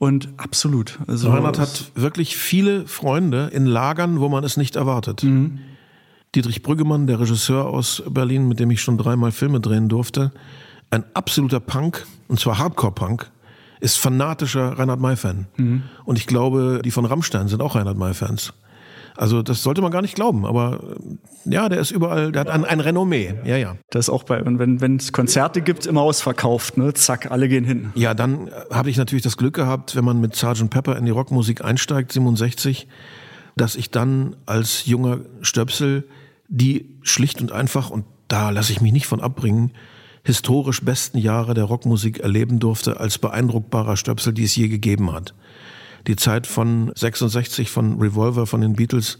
[0.00, 0.98] Und absolut.
[1.06, 5.22] Also Reinhard hat wirklich viele Freunde in Lagern, wo man es nicht erwartet.
[5.22, 5.58] Mhm.
[6.34, 10.32] Dietrich Brüggemann, der Regisseur aus Berlin, mit dem ich schon dreimal Filme drehen durfte,
[10.88, 13.30] ein absoluter Punk, und zwar Hardcore-Punk,
[13.80, 15.46] ist fanatischer Reinhard May-Fan.
[15.58, 15.82] Mhm.
[16.06, 18.54] Und ich glaube, die von Rammstein sind auch Reinhard May-Fans.
[19.20, 20.80] Also das sollte man gar nicht glauben, aber
[21.44, 23.34] äh, ja, der ist überall, der hat ein, ein Renommee.
[23.44, 23.76] Ja, ja.
[23.90, 26.94] Das ist auch bei, wenn wenn es Konzerte gibt, immer ausverkauft, ne?
[26.94, 27.92] Zack, alle gehen hin.
[27.96, 30.70] Ja, dann äh, habe ich natürlich das Glück gehabt, wenn man mit Sgt.
[30.70, 32.88] Pepper in die Rockmusik einsteigt, 67,
[33.56, 36.08] dass ich dann als junger Stöpsel
[36.48, 39.72] die schlicht und einfach, und da lasse ich mich nicht von abbringen,
[40.24, 45.34] historisch besten Jahre der Rockmusik erleben durfte als beeindruckbarer Stöpsel, die es je gegeben hat.
[46.06, 49.18] Die Zeit von 66 von Revolver von den Beatles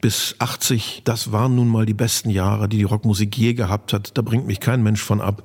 [0.00, 4.16] bis 80, das waren nun mal die besten Jahre, die die Rockmusik je gehabt hat.
[4.16, 5.42] Da bringt mich kein Mensch von ab.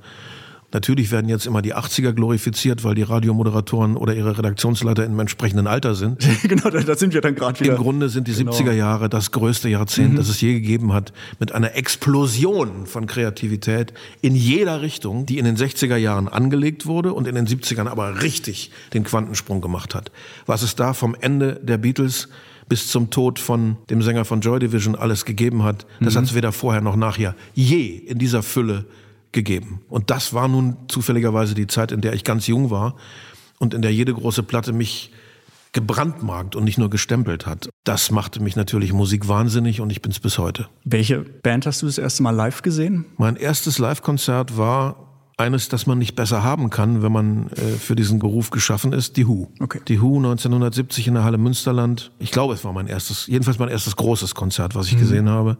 [0.75, 5.67] Natürlich werden jetzt immer die 80er glorifiziert, weil die Radiomoderatoren oder ihre Redaktionsleiter im entsprechenden
[5.67, 6.19] Alter sind.
[6.43, 7.77] genau, da sind wir dann gerade wieder.
[7.77, 8.51] Im Grunde sind die genau.
[8.51, 10.17] 70er Jahre das größte Jahrzehnt, mhm.
[10.17, 15.45] das es je gegeben hat, mit einer Explosion von Kreativität in jeder Richtung, die in
[15.45, 20.11] den 60er Jahren angelegt wurde und in den 70ern aber richtig den Quantensprung gemacht hat.
[20.45, 22.27] Was es da vom Ende der Beatles
[22.67, 26.17] bis zum Tod von dem Sänger von Joy Division alles gegeben hat, das mhm.
[26.17, 28.83] hat es weder vorher noch nachher je in dieser Fülle
[29.35, 29.81] gegeben.
[29.87, 32.95] Und das war nun zufälligerweise die Zeit, in der ich ganz jung war
[33.59, 35.11] und in der jede große Platte mich
[35.73, 37.69] gebrandmarkt und nicht nur gestempelt hat.
[37.83, 40.69] Das machte mich natürlich Musik wahnsinnig und ich bin es bis heute.
[40.85, 43.05] Welche Band hast du das erste Mal live gesehen?
[43.17, 44.95] Mein erstes Live-Konzert war
[45.37, 49.17] eines, das man nicht besser haben kann, wenn man äh, für diesen Beruf geschaffen ist,
[49.17, 49.51] die Who.
[49.59, 49.81] Okay.
[49.85, 52.11] Die Who 1970 in der Halle Münsterland.
[52.19, 54.99] Ich glaube, es war mein erstes, jedenfalls mein erstes großes Konzert, was ich mhm.
[54.99, 55.57] gesehen habe.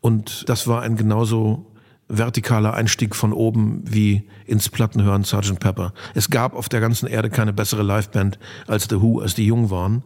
[0.00, 1.66] Und das war ein genauso
[2.08, 5.60] vertikaler Einstieg von oben wie ins Plattenhören Sgt.
[5.60, 5.92] Pepper.
[6.14, 9.70] Es gab auf der ganzen Erde keine bessere Liveband als The Who, als die jung
[9.70, 10.04] waren.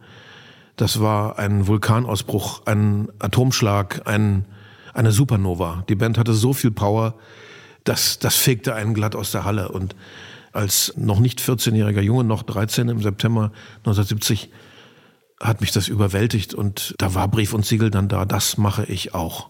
[0.75, 4.45] Das war ein Vulkanausbruch, ein Atomschlag, ein,
[4.93, 5.83] eine Supernova.
[5.87, 7.15] Die Band hatte so viel Power,
[7.83, 9.69] dass das fegte einen glatt aus der Halle.
[9.69, 9.95] Und
[10.51, 14.49] als noch nicht 14-jähriger Junge, noch 13 im September 1970,
[15.39, 19.13] hat mich das überwältigt und da war Brief und Siegel dann da, das mache ich
[19.13, 19.49] auch.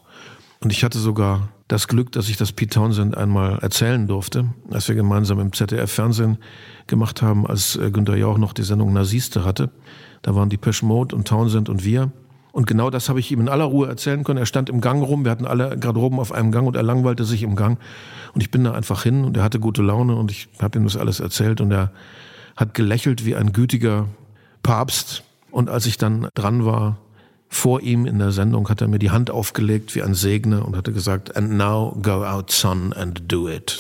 [0.64, 4.88] Und ich hatte sogar das Glück, dass ich das Pete Townsend einmal erzählen durfte, als
[4.88, 6.38] wir gemeinsam im ZDF-Fernsehen
[6.88, 9.72] gemacht haben, als äh, Günter Jauch noch die Sendung Nasiste hatte.
[10.22, 12.14] Da waren die Pesh Mode und Townsend und wir.
[12.54, 14.38] Und genau das habe ich ihm in aller Ruhe erzählen können.
[14.38, 16.84] Er stand im Gang rum, wir hatten alle gerade oben auf einem Gang und er
[16.84, 17.78] langweilte sich im Gang.
[18.34, 20.86] Und ich bin da einfach hin und er hatte gute Laune und ich habe ihm
[20.86, 21.92] das alles erzählt und er
[22.56, 24.08] hat gelächelt wie ein gütiger
[24.62, 25.24] Papst.
[25.52, 27.00] Und als ich dann dran war,
[27.54, 30.76] vor ihm in der Sendung hat er mir die Hand aufgelegt wie ein Segner und
[30.76, 33.78] hatte gesagt, and now go out son and do it.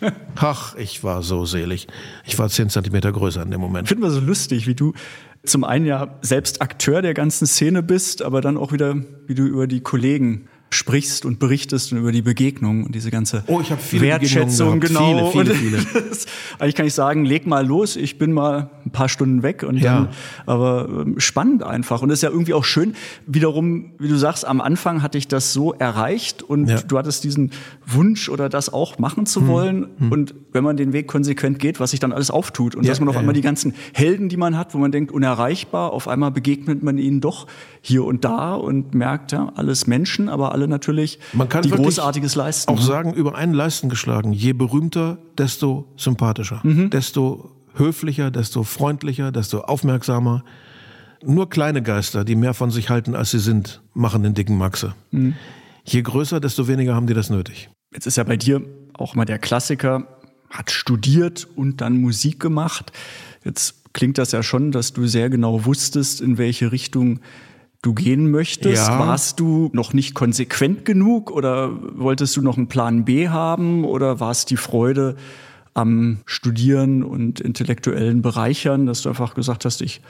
[0.36, 1.88] Ach, ich war so selig.
[2.24, 3.86] Ich war zehn Zentimeter größer in dem Moment.
[3.86, 4.92] Ich finde mal so lustig, wie du
[5.44, 8.94] zum einen ja selbst Akteur der ganzen Szene bist, aber dann auch wieder,
[9.26, 13.42] wie du über die Kollegen sprichst und berichtest und über die Begegnung und diese ganze
[13.46, 15.30] oh, ich viele Wertschätzung, genau.
[15.32, 15.78] Viele, viele, viele.
[16.08, 16.26] Das,
[16.58, 19.76] eigentlich kann ich sagen, leg mal los, ich bin mal ein paar Stunden weg und
[19.78, 19.94] ja.
[19.94, 20.08] dann,
[20.46, 22.02] aber ähm, spannend einfach.
[22.02, 22.94] Und es ist ja irgendwie auch schön,
[23.26, 26.80] wiederum, wie du sagst, am Anfang hatte ich das so erreicht und ja.
[26.80, 27.50] du hattest diesen
[27.86, 29.48] Wunsch oder das auch machen zu hm.
[29.48, 29.86] wollen.
[29.98, 30.12] Hm.
[30.12, 33.00] Und wenn man den Weg konsequent geht, was sich dann alles auftut und ja, dass
[33.00, 36.30] man auf einmal die ganzen Helden, die man hat, wo man denkt, unerreichbar, auf einmal
[36.30, 37.46] begegnet man ihnen doch
[37.88, 42.34] hier und da und merkt, ja, alles Menschen, aber alle natürlich, Man kann die Großartiges
[42.34, 42.70] leisten.
[42.70, 46.90] Auch sagen, über einen Leisten geschlagen, je berühmter, desto sympathischer, mhm.
[46.90, 50.44] desto höflicher, desto freundlicher, desto aufmerksamer.
[51.24, 54.94] Nur kleine Geister, die mehr von sich halten, als sie sind, machen den dicken Maxe.
[55.10, 55.34] Mhm.
[55.84, 57.70] Je größer, desto weniger haben die das nötig.
[57.92, 60.06] Jetzt ist ja bei dir auch mal der Klassiker,
[60.50, 62.92] hat studiert und dann Musik gemacht.
[63.44, 67.20] Jetzt klingt das ja schon, dass du sehr genau wusstest, in welche Richtung
[67.82, 68.88] du gehen möchtest?
[68.88, 68.98] Ja.
[68.98, 74.20] Warst du noch nicht konsequent genug oder wolltest du noch einen Plan B haben oder
[74.20, 75.16] war es die Freude
[75.74, 80.00] am Studieren und intellektuellen Bereichern, dass du einfach gesagt hast, ich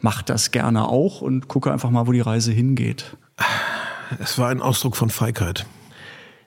[0.00, 3.16] mache das gerne auch und gucke einfach mal, wo die Reise hingeht?
[4.20, 5.66] Es war ein Ausdruck von Feigheit.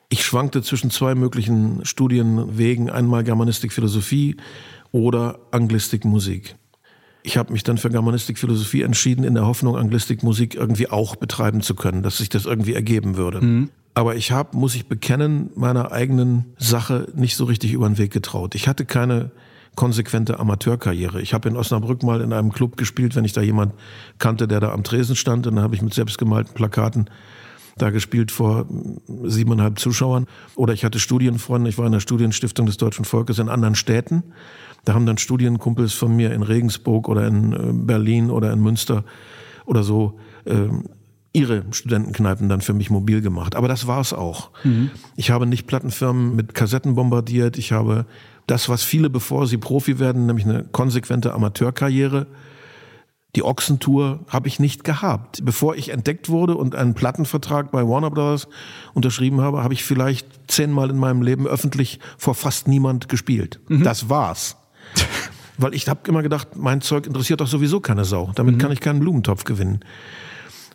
[0.10, 4.36] Ich schwankte zwischen zwei möglichen Studienwegen, einmal Germanistik, Philosophie
[4.92, 6.56] oder Anglistik, Musik.
[7.24, 11.16] Ich habe mich dann für Germanistik Philosophie entschieden, in der Hoffnung, Anglistik Musik irgendwie auch
[11.16, 13.42] betreiben zu können, dass sich das irgendwie ergeben würde.
[13.42, 13.70] Mhm.
[13.94, 18.12] Aber ich habe, muss ich bekennen, meiner eigenen Sache nicht so richtig über den Weg
[18.12, 18.56] getraut.
[18.56, 19.32] Ich hatte keine
[19.76, 21.22] konsequente Amateurkarriere.
[21.22, 23.74] Ich habe in Osnabrück mal in einem Club gespielt, wenn ich da jemand
[24.18, 27.10] kannte, der da am Tresen stand, und dann habe ich mit selbstgemalten Plakaten
[27.78, 28.66] da gespielt vor
[29.24, 30.26] siebeneinhalb Zuschauern.
[30.56, 34.24] Oder ich hatte Studienfreunde, ich war in der Studienstiftung des Deutschen Volkes in anderen Städten.
[34.86, 39.04] Da haben dann Studienkumpels von mir in Regensburg oder in äh, Berlin oder in Münster
[39.66, 40.70] oder so äh,
[41.34, 43.56] ihre Studentenkneipen dann für mich mobil gemacht.
[43.56, 44.52] Aber das war's auch.
[44.64, 44.92] Mhm.
[45.16, 47.58] Ich habe nicht Plattenfirmen mit Kassetten bombardiert.
[47.58, 48.06] Ich habe
[48.48, 52.28] das, was viele, bevor sie Profi werden, nämlich eine konsequente Amateurkarriere,
[53.36, 55.46] die Ochsentour habe ich nicht gehabt.
[55.46, 58.50] Bevor ich entdeckt wurde und einen Plattenvertrag bei Warner Brothers
[58.94, 63.62] unterschrieben habe, habe ich vielleicht zehnmal in meinem Leben öffentlich vor fast niemand gespielt.
[63.70, 63.84] Mhm.
[63.84, 64.58] Das war's.
[65.58, 68.32] Weil ich habe immer gedacht, mein Zeug interessiert doch sowieso keine Sau.
[68.36, 68.60] Damit mhm.
[68.60, 69.80] kann ich keinen Blumentopf gewinnen.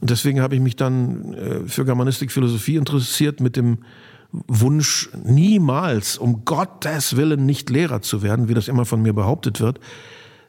[0.01, 3.79] Und deswegen habe ich mich dann äh, für Germanistik, Philosophie interessiert mit dem
[4.33, 9.61] Wunsch, niemals, um Gottes Willen, nicht Lehrer zu werden, wie das immer von mir behauptet
[9.61, 9.81] wird.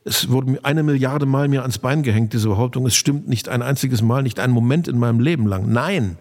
[0.03, 2.85] Es wurde eine Milliarde Mal mir ans Bein gehängt, diese Behauptung.
[2.85, 5.71] Es stimmt nicht ein einziges Mal, nicht einen Moment in meinem Leben lang.
[5.71, 6.17] Nein!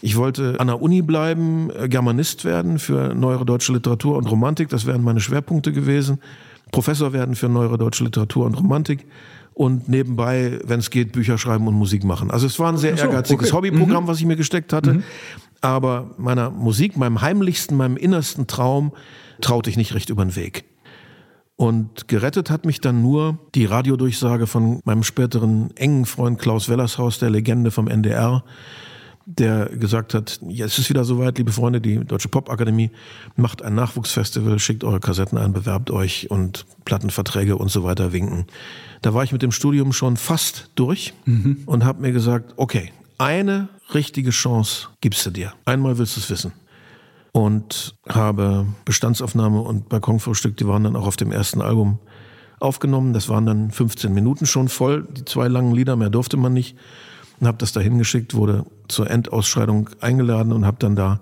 [0.00, 4.68] Ich wollte an der Uni bleiben, äh, Germanist werden für neuere deutsche Literatur und Romantik.
[4.68, 6.20] Das wären meine Schwerpunkte gewesen.
[6.70, 9.06] Professor werden für neuere deutsche Literatur und Romantik
[9.54, 12.30] und nebenbei, wenn es geht, Bücher schreiben und Musik machen.
[12.30, 13.56] Also es war ein sehr so, ehrgeiziges okay.
[13.56, 14.08] Hobbyprogramm, mhm.
[14.08, 14.94] was ich mir gesteckt hatte.
[14.94, 15.02] Mhm.
[15.60, 18.92] Aber meiner Musik, meinem heimlichsten, meinem innersten Traum
[19.40, 20.64] traute ich nicht recht über den Weg.
[21.56, 27.18] Und gerettet hat mich dann nur die Radiodurchsage von meinem späteren engen Freund Klaus Wellershaus,
[27.18, 28.44] der Legende vom NDR,
[29.30, 32.90] der gesagt hat, ja, es ist wieder soweit, liebe Freunde, die Deutsche Popakademie
[33.36, 38.46] macht ein Nachwuchsfestival, schickt eure Kassetten ein, bewerbt euch und Plattenverträge und so weiter winken.
[39.02, 41.58] Da war ich mit dem Studium schon fast durch mhm.
[41.66, 45.52] und habe mir gesagt, okay, eine richtige Chance gibst du dir.
[45.66, 46.52] Einmal willst du es wissen.
[47.32, 51.98] Und habe Bestandsaufnahme und Balkonfrühstück, die waren dann auch auf dem ersten Album
[52.60, 53.12] aufgenommen.
[53.12, 56.78] Das waren dann 15 Minuten schon voll, die zwei langen Lieder, mehr durfte man nicht.
[57.40, 61.20] Und habe das dahin geschickt, wurde zur Endausscheidung eingeladen und habe dann da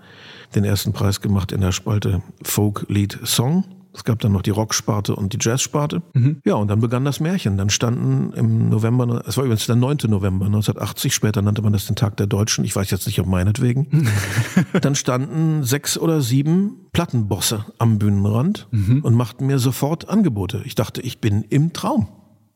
[0.55, 3.65] den ersten Preis gemacht in der Spalte Folk Lead Song.
[3.97, 6.03] Es gab dann noch die Rocksparte und die Jazzsparte.
[6.13, 6.43] Mhm.
[6.45, 7.57] Ja, und dann begann das Märchen.
[7.57, 9.99] Dann standen im November, es war übrigens der 9.
[10.09, 13.27] November 1980, später nannte man das den Tag der Deutschen, ich weiß jetzt nicht, ob
[13.27, 14.11] meinetwegen.
[14.83, 19.01] dann standen sechs oder sieben Plattenbosse am Bühnenrand mhm.
[19.03, 20.61] und machten mir sofort Angebote.
[20.65, 22.09] Ich dachte, ich bin im Traum.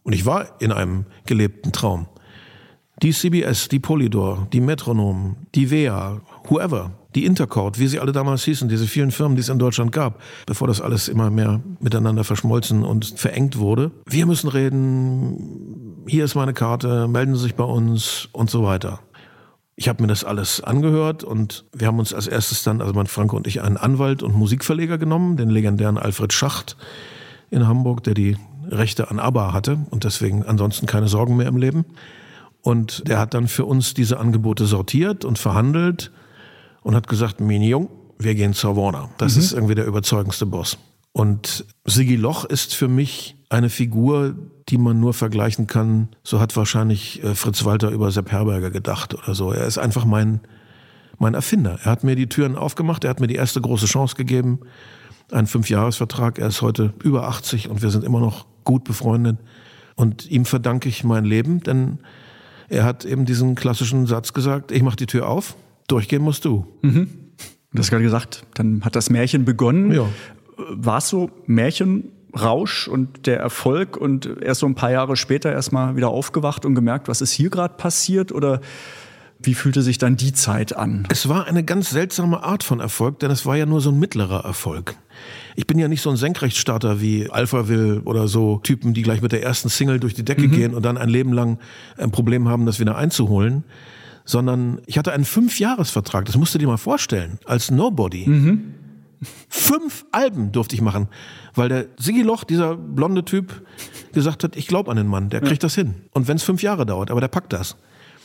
[0.02, 2.06] Und ich war in einem gelebten Traum.
[3.02, 8.44] Die CBS, die Polydor, die Metronom, die WEA, whoever, die Intercord, wie sie alle damals
[8.44, 12.24] hießen, diese vielen Firmen, die es in Deutschland gab, bevor das alles immer mehr miteinander
[12.24, 13.90] verschmolzen und verengt wurde.
[14.04, 19.00] Wir müssen reden, hier ist meine Karte, melden Sie sich bei uns und so weiter.
[19.76, 23.06] Ich habe mir das alles angehört und wir haben uns als erstes dann, also mein
[23.06, 26.76] Franco und ich, einen Anwalt und Musikverleger genommen, den legendären Alfred Schacht
[27.48, 28.36] in Hamburg, der die
[28.68, 31.86] Rechte an ABBA hatte und deswegen ansonsten keine Sorgen mehr im Leben.
[32.62, 36.10] Und der hat dann für uns diese Angebote sortiert und verhandelt
[36.82, 37.88] und hat gesagt, Minion,
[38.18, 39.10] wir gehen zur Warner.
[39.18, 39.40] Das mhm.
[39.40, 40.78] ist irgendwie der überzeugendste Boss.
[41.12, 44.34] Und Sigi Loch ist für mich eine Figur,
[44.68, 46.08] die man nur vergleichen kann.
[46.22, 49.52] So hat wahrscheinlich äh, Fritz Walter über Sepp Herberger gedacht oder so.
[49.52, 50.40] Er ist einfach mein,
[51.18, 51.78] mein Erfinder.
[51.82, 53.04] Er hat mir die Türen aufgemacht.
[53.04, 54.60] Er hat mir die erste große Chance gegeben.
[55.32, 56.38] Ein Fünfjahresvertrag.
[56.38, 59.38] Er ist heute über 80 und wir sind immer noch gut befreundet.
[59.96, 61.98] Und ihm verdanke ich mein Leben, denn
[62.70, 65.56] er hat eben diesen klassischen Satz gesagt, ich mache die Tür auf,
[65.88, 66.66] durchgehen musst du.
[66.82, 67.08] Mhm.
[67.72, 69.92] Du hast gerade gesagt, dann hat das Märchen begonnen.
[69.92, 70.06] Ja.
[70.56, 75.96] War es so Märchenrausch und der Erfolg und erst so ein paar Jahre später erstmal
[75.96, 78.60] wieder aufgewacht und gemerkt, was ist hier gerade passiert oder
[79.42, 81.06] wie fühlte sich dann die Zeit an?
[81.08, 83.98] Es war eine ganz seltsame Art von Erfolg, denn es war ja nur so ein
[83.98, 84.96] mittlerer Erfolg.
[85.56, 89.22] Ich bin ja nicht so ein Senkrechtstarter wie Alpha Will oder so Typen, die gleich
[89.22, 90.52] mit der ersten Single durch die Decke mhm.
[90.52, 91.58] gehen und dann ein Leben lang
[91.96, 93.64] ein Problem haben, das wieder einzuholen.
[94.24, 98.28] Sondern ich hatte einen Fünfjahresvertrag, das musst du dir mal vorstellen, als Nobody.
[98.28, 98.74] Mhm.
[99.48, 101.08] Fünf Alben durfte ich machen,
[101.54, 103.62] weil der Sigi Loch, dieser blonde Typ,
[104.12, 105.66] gesagt hat, ich glaube an den Mann, der kriegt ja.
[105.66, 105.94] das hin.
[106.12, 107.76] Und wenn es fünf Jahre dauert, aber der packt das.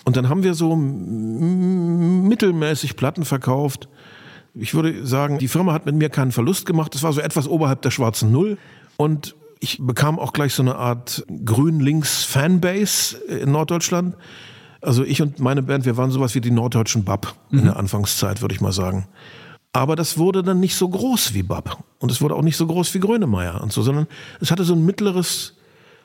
[0.05, 3.89] Und dann haben wir so mittelmäßig Platten verkauft
[4.55, 6.95] ich würde sagen, die Firma hat mit mir keinen Verlust gemacht.
[6.95, 8.57] Das war so etwas oberhalb der schwarzen Null.
[8.97, 14.15] Und ich bekam auch gleich so eine Art Grün-Links-Fanbase in Norddeutschland.
[14.81, 17.59] Also ich und meine Band, wir waren sowas wie die norddeutschen Bab mhm.
[17.59, 19.07] in der Anfangszeit, würde ich mal sagen.
[19.73, 21.83] Aber das wurde dann nicht so groß wie Bab.
[21.99, 24.07] Und es wurde auch nicht so groß wie Grönemeyer und so, sondern
[24.39, 25.55] es hatte so ein mittleres,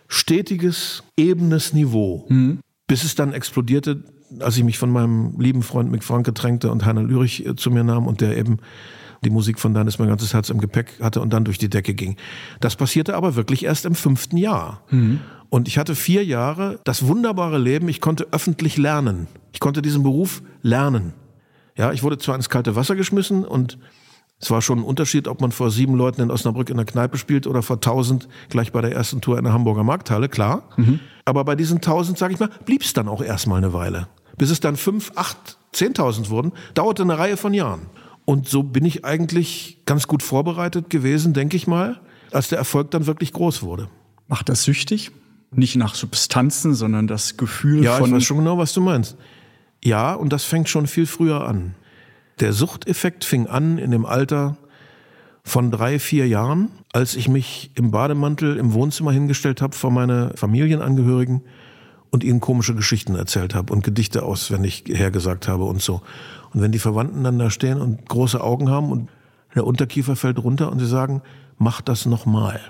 [0.09, 2.27] stetiges, ebenes Niveau.
[2.29, 2.59] Mhm.
[2.91, 4.03] Bis es dann explodierte
[4.39, 7.71] als ich mich von meinem lieben Freund Mick Franke tränkte und Heiner Lürich äh, zu
[7.71, 8.59] mir nahm und der eben
[9.25, 11.69] die Musik von Dann ist mein ganzes Herz im Gepäck hatte und dann durch die
[11.69, 12.17] Decke ging.
[12.61, 14.83] Das passierte aber wirklich erst im fünften Jahr.
[14.91, 15.21] Mhm.
[15.51, 19.27] Und ich hatte vier Jahre das wunderbare Leben, ich konnte öffentlich lernen.
[19.53, 21.13] Ich konnte diesen Beruf lernen.
[21.77, 23.79] Ja, ich wurde zwar ins kalte Wasser geschmissen und
[24.41, 27.19] es war schon ein Unterschied, ob man vor sieben Leuten in Osnabrück in der Kneipe
[27.19, 30.63] spielt oder vor tausend gleich bei der ersten Tour in der Hamburger Markthalle, klar.
[30.79, 31.01] Mhm.
[31.27, 34.09] Aber bei diesen tausend, sag ich mal, blieb es dann auch erstmal eine Weile.
[34.39, 37.83] Bis es dann fünf, acht, zehntausend wurden, dauerte eine Reihe von Jahren.
[38.25, 42.01] Und so bin ich eigentlich ganz gut vorbereitet gewesen, denke ich mal,
[42.33, 43.89] als der Erfolg dann wirklich groß wurde.
[44.27, 45.11] Macht das süchtig?
[45.51, 48.05] Nicht nach Substanzen, sondern das Gefühl ja, von.
[48.05, 49.17] Ja, ich weiß schon genau, was du meinst.
[49.85, 51.75] Ja, und das fängt schon viel früher an.
[52.41, 54.57] Der Suchteffekt fing an in dem Alter
[55.45, 60.33] von drei, vier Jahren, als ich mich im Bademantel im Wohnzimmer hingestellt habe vor meine
[60.37, 61.43] Familienangehörigen
[62.11, 66.03] und ihnen komische Geschichten erzählt habe und Gedichte auswendig hergesagt habe und so.
[66.53, 69.11] Und wenn die Verwandten dann da stehen und große Augen haben und
[69.55, 71.23] der Unterkiefer fällt runter und sie sagen,
[71.59, 72.61] mach das nochmal.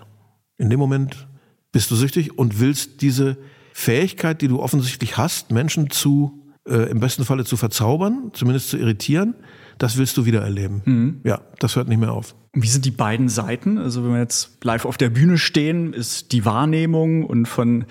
[0.58, 1.28] In dem Moment
[1.72, 3.36] bist du süchtig und willst diese
[3.72, 8.76] Fähigkeit, die du offensichtlich hast, Menschen zu, äh, im besten Falle zu verzaubern, zumindest zu
[8.76, 9.34] irritieren,
[9.80, 10.82] das willst du wieder erleben.
[10.84, 11.20] Mhm.
[11.24, 12.34] Ja, das hört nicht mehr auf.
[12.52, 13.78] Wie sind die beiden Seiten?
[13.78, 17.86] Also wenn wir jetzt live auf der Bühne stehen, ist die Wahrnehmung und von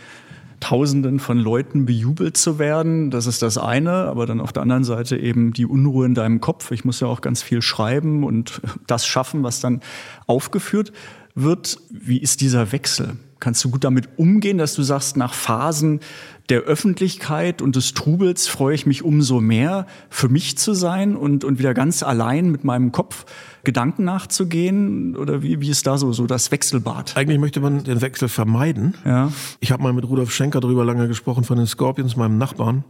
[0.60, 4.84] Tausenden von Leuten bejubelt zu werden, das ist das eine, aber dann auf der anderen
[4.84, 6.72] Seite eben die Unruhe in deinem Kopf.
[6.72, 9.80] Ich muss ja auch ganz viel schreiben und das schaffen, was dann
[10.28, 10.92] aufgeführt
[11.36, 11.80] wird.
[11.90, 13.18] Wie ist dieser Wechsel?
[13.40, 16.02] Kannst du gut damit umgehen, dass du sagst, nach Phasen
[16.50, 21.44] der Öffentlichkeit und des Trubels freue ich mich umso mehr, für mich zu sein und,
[21.44, 23.26] und wieder ganz allein mit meinem Kopf
[23.64, 25.16] Gedanken nachzugehen?
[25.16, 27.16] Oder wie, wie ist da so, so das Wechselbad?
[27.16, 28.96] Eigentlich möchte man den Wechsel vermeiden.
[29.06, 29.32] Ja.
[29.60, 32.84] Ich habe mal mit Rudolf Schenker darüber lange gesprochen von den Scorpions, meinem Nachbarn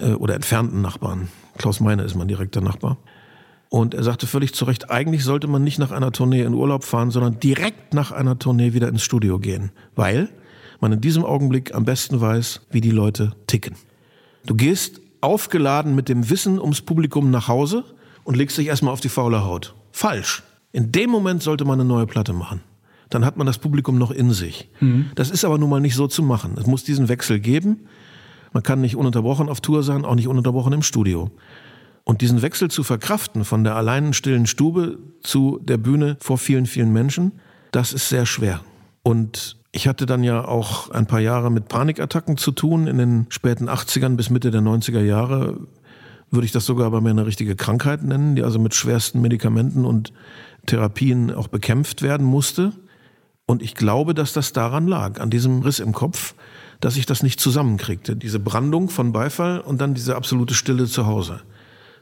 [0.00, 1.28] äh, oder entfernten Nachbarn.
[1.58, 2.96] Klaus Meine ist mein direkter Nachbar.
[3.74, 6.84] Und er sagte völlig zu Recht, eigentlich sollte man nicht nach einer Tournee in Urlaub
[6.84, 9.72] fahren, sondern direkt nach einer Tournee wieder ins Studio gehen.
[9.96, 10.28] Weil
[10.78, 13.74] man in diesem Augenblick am besten weiß, wie die Leute ticken.
[14.46, 17.82] Du gehst aufgeladen mit dem Wissen ums Publikum nach Hause
[18.22, 19.74] und legst dich erstmal auf die faule Haut.
[19.90, 20.44] Falsch.
[20.70, 22.60] In dem Moment sollte man eine neue Platte machen.
[23.10, 24.70] Dann hat man das Publikum noch in sich.
[24.78, 25.06] Mhm.
[25.16, 26.54] Das ist aber nun mal nicht so zu machen.
[26.60, 27.88] Es muss diesen Wechsel geben.
[28.52, 31.32] Man kann nicht ununterbrochen auf Tour sein, auch nicht ununterbrochen im Studio.
[32.04, 36.66] Und diesen Wechsel zu verkraften von der alleinen stillen Stube zu der Bühne vor vielen,
[36.66, 37.32] vielen Menschen,
[37.72, 38.60] das ist sehr schwer.
[39.02, 42.86] Und ich hatte dann ja auch ein paar Jahre mit Panikattacken zu tun.
[42.86, 45.58] In den späten 80ern bis Mitte der 90er Jahre
[46.30, 49.84] würde ich das sogar bei mir eine richtige Krankheit nennen, die also mit schwersten Medikamenten
[49.84, 50.12] und
[50.66, 52.72] Therapien auch bekämpft werden musste.
[53.46, 56.34] Und ich glaube, dass das daran lag, an diesem Riss im Kopf,
[56.80, 58.14] dass ich das nicht zusammenkriegte.
[58.14, 61.40] Diese Brandung von Beifall und dann diese absolute Stille zu Hause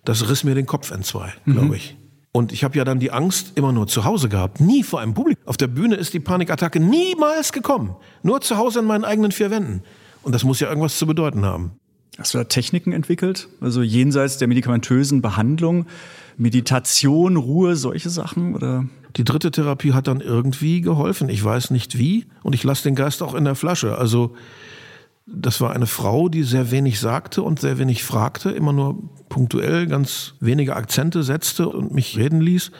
[0.05, 1.75] das riss mir den Kopf entzwei, glaube mhm.
[1.75, 1.97] ich.
[2.33, 5.13] Und ich habe ja dann die Angst immer nur zu Hause gehabt, nie vor einem
[5.13, 5.47] Publikum.
[5.47, 7.95] Auf der Bühne ist die Panikattacke niemals gekommen.
[8.23, 9.83] Nur zu Hause in meinen eigenen vier Wänden.
[10.23, 11.73] Und das muss ja irgendwas zu bedeuten haben.
[12.19, 13.49] Hast du da Techniken entwickelt?
[13.61, 15.87] Also jenseits der medikamentösen Behandlung,
[16.39, 18.87] Meditation, Ruhe, solche Sachen oder?
[19.17, 21.29] Die dritte Therapie hat dann irgendwie geholfen.
[21.29, 22.27] Ich weiß nicht wie.
[22.43, 23.99] Und ich lasse den Geist auch in der Flasche.
[23.99, 24.35] Also
[25.27, 28.99] das war eine Frau, die sehr wenig sagte und sehr wenig fragte, immer nur
[29.29, 32.73] punktuell ganz wenige Akzente setzte und mich reden ließ.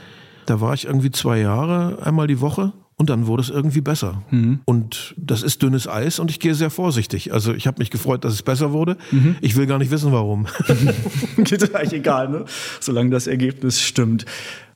[0.47, 2.73] Da war ich irgendwie zwei Jahre, einmal die Woche.
[2.97, 4.23] Und dann wurde es irgendwie besser.
[4.31, 4.61] Mhm.
[4.65, 7.33] Und das ist dünnes Eis und ich gehe sehr vorsichtig.
[7.33, 8.97] Also ich habe mich gefreut, dass es besser wurde.
[9.11, 9.35] Mhm.
[9.41, 10.47] Ich will gar nicht wissen, warum.
[11.39, 12.45] Geht eigentlich egal, ne?
[12.79, 14.25] solange das Ergebnis stimmt.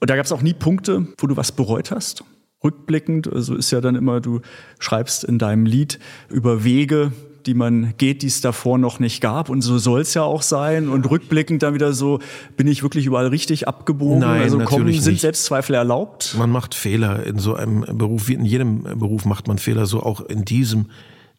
[0.00, 2.24] Und da gab es auch nie Punkte, wo du was bereut hast?
[2.64, 4.40] Rückblickend, also ist ja dann immer, du
[4.80, 7.12] schreibst in deinem Lied über Wege,
[7.46, 9.48] die man geht, die es davor noch nicht gab.
[9.48, 10.88] Und so soll es ja auch sein.
[10.88, 12.18] Und rückblickend dann wieder so,
[12.56, 14.20] bin ich wirklich überall richtig abgebogen?
[14.20, 15.20] Nein, also kommen, sind nicht.
[15.20, 16.34] Selbstzweifel erlaubt?
[16.38, 20.02] Man macht Fehler in so einem Beruf, wie in jedem Beruf macht man Fehler, so
[20.02, 20.86] auch in diesem.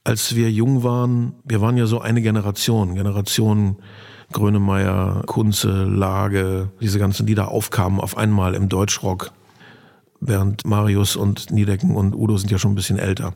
[0.04, 3.76] Als wir jung waren, wir waren ja so eine Generation, Generation
[4.32, 9.32] Grönemeyer, Kunze, Lage, diese ganzen, die da aufkamen auf einmal im Deutschrock.
[10.20, 13.34] Während Marius und Niedecken und Udo sind ja schon ein bisschen älter.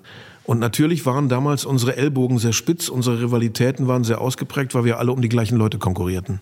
[0.52, 5.00] Und natürlich waren damals unsere Ellbogen sehr spitz, unsere Rivalitäten waren sehr ausgeprägt, weil wir
[5.00, 6.42] alle um die gleichen Leute konkurrierten.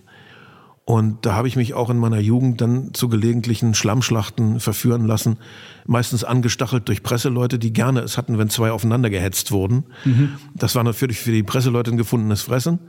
[0.84, 5.38] Und da habe ich mich auch in meiner Jugend dann zu gelegentlichen Schlammschlachten verführen lassen,
[5.86, 9.84] meistens angestachelt durch Presseleute, die gerne es hatten, wenn zwei aufeinander gehetzt wurden.
[10.04, 10.32] Mhm.
[10.56, 12.80] Das war natürlich für die Presseleute ein gefundenes Fressen.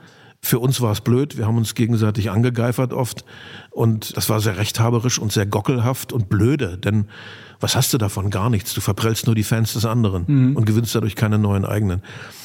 [0.42, 3.24] Für uns war es blöd, wir haben uns gegenseitig angegeifert oft
[3.70, 7.08] und das war sehr rechthaberisch und sehr gockelhaft und blöde, denn
[7.60, 8.30] was hast du davon?
[8.30, 8.72] Gar nichts.
[8.72, 10.56] Du verprellst nur die Fans des anderen mhm.
[10.56, 12.02] und gewinnst dadurch keine neuen eigenen.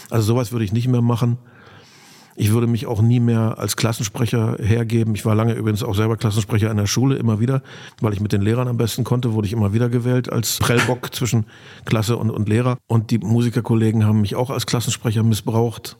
[0.10, 1.38] Also sowas würde ich nicht mehr machen.
[2.38, 5.16] Ich würde mich auch nie mehr als Klassensprecher hergeben.
[5.16, 7.62] Ich war lange übrigens auch selber Klassensprecher in der Schule, immer wieder,
[8.02, 11.14] weil ich mit den Lehrern am besten konnte, wurde ich immer wieder gewählt als Prellbock
[11.16, 11.46] zwischen
[11.86, 12.78] Klasse und, und Lehrer.
[12.88, 15.98] Und die Musikerkollegen haben mich auch als Klassensprecher missbraucht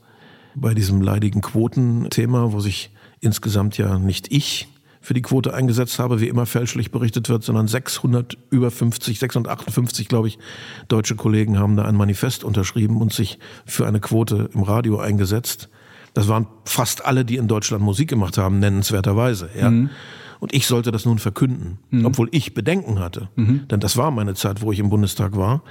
[0.56, 4.68] bei diesem leidigen Quotenthema, wo sich insgesamt ja nicht ich
[5.02, 10.08] für die Quote eingesetzt habe, wie immer fälschlich berichtet wird, sondern 600 über 50, 658,
[10.08, 10.40] glaube ich,
[10.88, 15.70] deutsche Kollegen haben da ein Manifest unterschrieben und sich für eine Quote im Radio eingesetzt.
[16.16, 19.50] Das waren fast alle, die in Deutschland Musik gemacht haben, nennenswerterweise.
[19.58, 19.70] Ja.
[19.70, 19.90] Mhm.
[20.46, 22.06] Und ich sollte das nun verkünden, mhm.
[22.06, 23.30] obwohl ich Bedenken hatte.
[23.36, 23.68] Mhm.
[23.68, 25.64] Denn das war meine Zeit, wo ich im Bundestag war.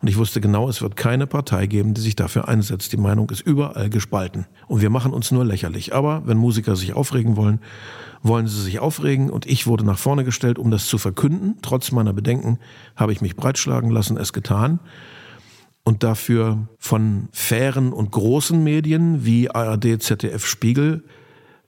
[0.00, 2.92] Und ich wusste genau, es wird keine Partei geben, die sich dafür einsetzt.
[2.92, 4.46] Die Meinung ist überall gespalten.
[4.68, 5.96] Und wir machen uns nur lächerlich.
[5.96, 7.58] Aber wenn Musiker sich aufregen wollen,
[8.22, 9.30] wollen sie sich aufregen.
[9.30, 11.56] Und ich wurde nach vorne gestellt, um das zu verkünden.
[11.60, 12.60] Trotz meiner Bedenken
[12.94, 14.78] habe ich mich breitschlagen lassen, es getan
[15.82, 21.02] und dafür von fairen und großen Medien wie ARD, ZDF, Spiegel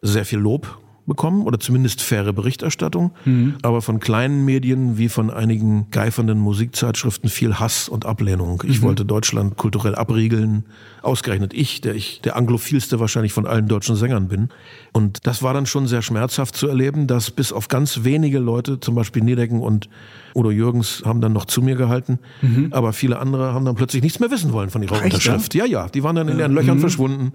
[0.01, 3.57] sehr viel Lob bekommen oder zumindest faire Berichterstattung, mhm.
[3.63, 8.63] aber von kleinen Medien wie von einigen geifernden Musikzeitschriften viel Hass und Ablehnung.
[8.67, 8.87] Ich mhm.
[8.87, 10.65] wollte Deutschland kulturell abriegeln,
[11.03, 14.51] ausgerechnet ich, der ich der anglophilste wahrscheinlich von allen deutschen Sängern bin.
[14.93, 18.79] Und das war dann schon sehr schmerzhaft zu erleben, dass bis auf ganz wenige Leute,
[18.79, 19.89] zum Beispiel Niedecken und
[20.35, 22.69] Udo Jürgens, haben dann noch zu mir gehalten, mhm.
[22.71, 25.55] aber viele andere haben dann plötzlich nichts mehr wissen wollen von ihrer Echt, Unterschrift.
[25.55, 25.65] Ja?
[25.65, 26.81] ja, ja, die waren dann in leeren Löchern mhm.
[26.81, 27.33] verschwunden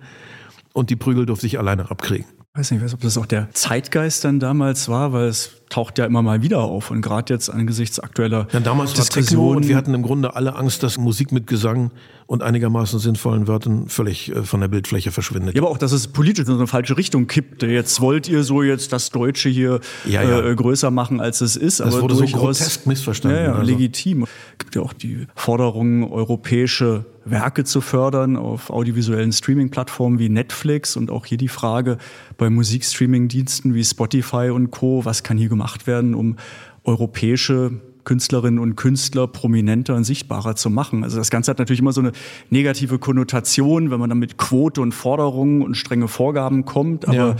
[0.71, 4.39] und die Prügel durfte ich alleine abkriegen weiß nicht, ob das auch der Zeitgeist dann
[4.39, 8.47] damals war, weil es taucht ja immer mal wieder auf und gerade jetzt angesichts aktueller
[8.51, 9.17] ja, damals Diskussionen.
[9.19, 11.91] War Techno und wir hatten im Grunde alle Angst, dass Musik mit Gesang
[12.27, 15.55] und einigermaßen sinnvollen Wörtern völlig äh, von der Bildfläche verschwindet.
[15.55, 17.63] Ja, aber auch, dass es politisch in eine falsche Richtung kippt.
[17.63, 20.45] Jetzt wollt ihr so jetzt das Deutsche hier ja, ja.
[20.45, 21.79] Äh, größer machen, als es ist.
[21.79, 23.39] Das aber wurde so grotesk missverstanden.
[23.39, 23.71] Ja, ja, also.
[23.71, 24.23] legitim.
[24.23, 30.97] Es gibt ja auch die Forderung, europäische Werke zu fördern auf audiovisuellen Streaming-Plattformen wie Netflix
[30.97, 31.97] und auch hier die Frage
[32.37, 35.05] bei Musikstreaming-Diensten wie Spotify und Co.
[35.05, 36.35] Was kann hier gemacht werden, um
[36.83, 41.03] europäische Künstlerinnen und Künstler prominenter und sichtbarer zu machen.
[41.03, 42.13] Also das Ganze hat natürlich immer so eine
[42.49, 47.05] negative Konnotation, wenn man dann mit Quote und Forderungen und strenge Vorgaben kommt.
[47.05, 47.35] Aber ja.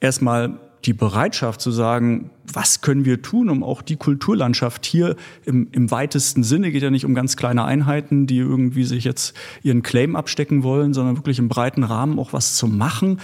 [0.00, 5.14] erstmal die Bereitschaft zu sagen, was können wir tun, um auch die Kulturlandschaft hier
[5.44, 9.36] im, im weitesten Sinne, geht ja nicht um ganz kleine Einheiten, die irgendwie sich jetzt
[9.62, 13.20] ihren Claim abstecken wollen, sondern wirklich im breiten Rahmen auch was zu machen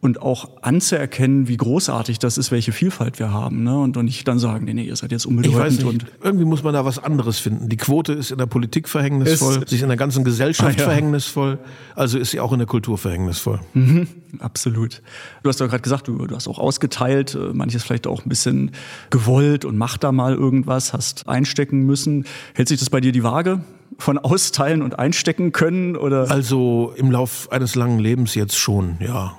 [0.00, 3.64] und auch anzuerkennen, wie großartig das ist, welche Vielfalt wir haben.
[3.64, 3.76] Ne?
[3.78, 5.82] Und, und nicht dann sagen, nee, nee, ihr seid jetzt unbedeutend.
[5.82, 7.68] Und irgendwie muss man da was anderes finden.
[7.68, 10.84] Die Quote ist in der Politik verhängnisvoll, ist, sich in der ganzen Gesellschaft ah, ja.
[10.84, 11.58] verhängnisvoll,
[11.96, 13.58] also ist sie auch in der Kultur verhängnisvoll.
[13.74, 14.06] Mhm,
[14.38, 15.02] absolut.
[15.42, 18.28] Du hast doch gerade gesagt, du, du hast auch ausgeteilt, äh, manches vielleicht auch ein
[18.28, 18.70] bisschen
[19.10, 22.24] gewollt und mach da mal irgendwas, hast einstecken müssen.
[22.54, 23.60] Hält sich das bei dir die Waage?
[23.96, 26.30] von austeilen und einstecken können oder?
[26.30, 29.38] Also im Lauf eines langen Lebens jetzt schon, ja.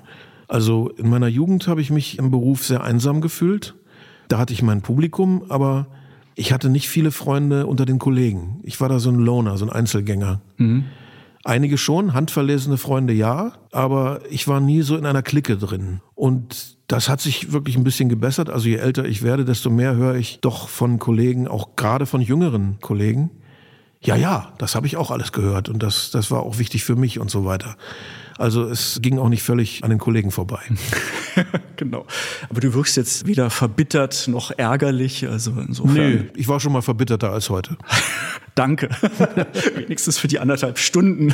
[0.50, 3.76] Also in meiner Jugend habe ich mich im Beruf sehr einsam gefühlt.
[4.28, 5.88] Da hatte ich mein Publikum, aber
[6.36, 8.60] ich hatte nicht viele Freunde unter den Kollegen.
[8.64, 10.42] Ich war da so ein Loner, so ein Einzelgänger.
[10.58, 10.86] Mhm.
[11.44, 16.02] Einige schon, handverlesene Freunde ja, aber ich war nie so in einer Clique drin.
[16.16, 18.50] Und das hat sich wirklich ein bisschen gebessert.
[18.50, 22.22] Also je älter ich werde, desto mehr höre ich doch von Kollegen, auch gerade von
[22.22, 23.30] jüngeren Kollegen.
[24.02, 26.96] Ja, ja, das habe ich auch alles gehört und das, das war auch wichtig für
[26.96, 27.76] mich und so weiter.
[28.40, 30.62] Also es ging auch nicht völlig an den Kollegen vorbei.
[31.76, 32.06] genau.
[32.50, 35.28] Aber du wirkst jetzt weder verbittert noch ärgerlich.
[35.28, 35.94] Also insofern.
[35.94, 37.78] Nee, ich war schon mal verbitterter als heute.
[38.56, 38.88] Danke.
[39.76, 41.34] Wenigstens für die anderthalb Stunden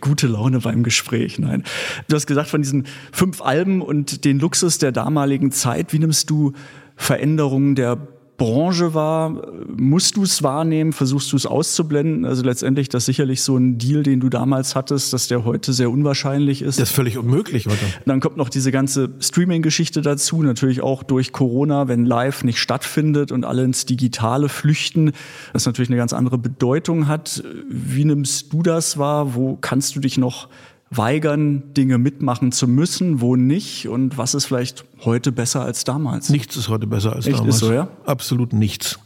[0.00, 1.38] gute Laune beim Gespräch.
[1.38, 1.62] Nein.
[2.08, 6.30] Du hast gesagt, von diesen fünf Alben und den Luxus der damaligen Zeit, wie nimmst
[6.30, 6.54] du
[6.96, 7.96] Veränderungen der
[8.36, 9.42] Branche war,
[9.74, 12.24] musst du es wahrnehmen, versuchst du es auszublenden?
[12.24, 15.90] Also letztendlich das sicherlich so ein Deal, den du damals hattest, dass der heute sehr
[15.90, 16.78] unwahrscheinlich ist.
[16.78, 17.78] Das ist völlig unmöglich heute.
[18.04, 23.32] Dann kommt noch diese ganze Streaming-Geschichte dazu, natürlich auch durch Corona, wenn Live nicht stattfindet
[23.32, 25.12] und alle ins Digitale flüchten,
[25.52, 27.42] das natürlich eine ganz andere Bedeutung hat.
[27.68, 29.34] Wie nimmst du das wahr?
[29.34, 30.48] Wo kannst du dich noch
[30.90, 36.30] weigern, Dinge mitmachen zu müssen, wo nicht und was ist vielleicht heute besser als damals?
[36.30, 37.56] Nichts ist heute besser als Echt, damals.
[37.56, 37.88] Ist so, ja?
[38.04, 38.98] Absolut nichts.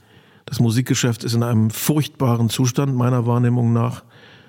[0.46, 4.02] Das Musikgeschäft ist in einem furchtbaren Zustand meiner Wahrnehmung nach.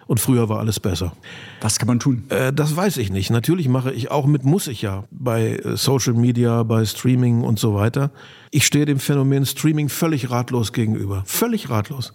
[0.08, 1.14] Und früher war alles besser.
[1.62, 2.26] Was kann man tun?
[2.28, 3.30] Äh, das weiß ich nicht.
[3.30, 7.60] Natürlich mache ich auch mit, muss ich ja, bei äh, Social Media, bei Streaming und
[7.60, 8.12] so weiter.
[8.50, 11.24] Ich stehe dem Phänomen Streaming völlig ratlos gegenüber.
[11.26, 12.14] Völlig ratlos.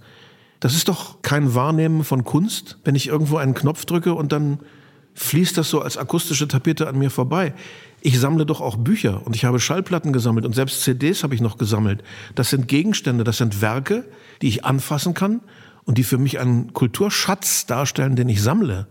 [0.60, 4.58] Das ist doch kein Wahrnehmen von Kunst, wenn ich irgendwo einen Knopf drücke und dann
[5.16, 7.54] fließt das so als akustische Tapete an mir vorbei.
[8.00, 11.40] Ich sammle doch auch Bücher und ich habe Schallplatten gesammelt und selbst CDs habe ich
[11.40, 12.04] noch gesammelt.
[12.34, 14.04] Das sind Gegenstände, das sind Werke,
[14.42, 15.40] die ich anfassen kann
[15.84, 18.86] und die für mich einen Kulturschatz darstellen, den ich sammle.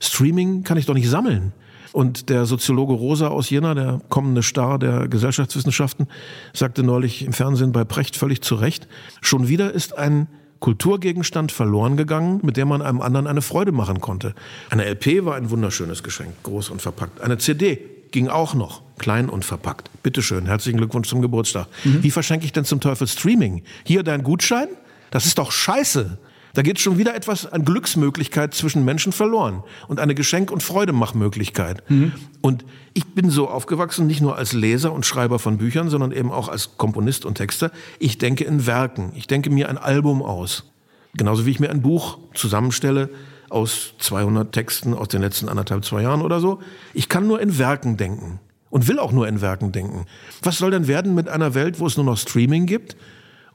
[0.00, 1.52] Streaming kann ich doch nicht sammeln.
[1.92, 6.08] Und der Soziologe Rosa aus Jena, der kommende Star der Gesellschaftswissenschaften,
[6.52, 8.86] sagte neulich im Fernsehen bei Precht völlig zu Recht,
[9.22, 10.28] schon wieder ist ein
[10.60, 14.34] Kulturgegenstand verloren gegangen, mit dem man einem anderen eine Freude machen konnte.
[14.70, 17.20] Eine LP war ein wunderschönes Geschenk, groß und verpackt.
[17.20, 17.78] Eine CD
[18.10, 18.82] ging auch noch.
[18.98, 19.90] klein und verpackt.
[20.02, 21.68] Bitteschön, herzlichen Glückwunsch zum Geburtstag.
[21.84, 22.02] Mhm.
[22.02, 23.62] Wie verschenke ich denn zum Teufel Streaming?
[23.84, 24.68] Hier dein Gutschein?
[25.10, 26.18] Das ist doch scheiße.
[26.56, 31.82] Da geht schon wieder etwas an Glücksmöglichkeit zwischen Menschen verloren und eine Geschenk- und Freudemachmöglichkeit.
[31.90, 32.12] Mhm.
[32.40, 36.32] Und ich bin so aufgewachsen, nicht nur als Leser und Schreiber von Büchern, sondern eben
[36.32, 37.70] auch als Komponist und Texter.
[37.98, 39.12] Ich denke in Werken.
[39.16, 40.64] Ich denke mir ein Album aus.
[41.14, 43.10] Genauso wie ich mir ein Buch zusammenstelle
[43.50, 46.60] aus 200 Texten aus den letzten anderthalb, zwei Jahren oder so.
[46.94, 48.40] Ich kann nur in Werken denken
[48.70, 50.06] und will auch nur in Werken denken.
[50.40, 52.96] Was soll denn werden mit einer Welt, wo es nur noch Streaming gibt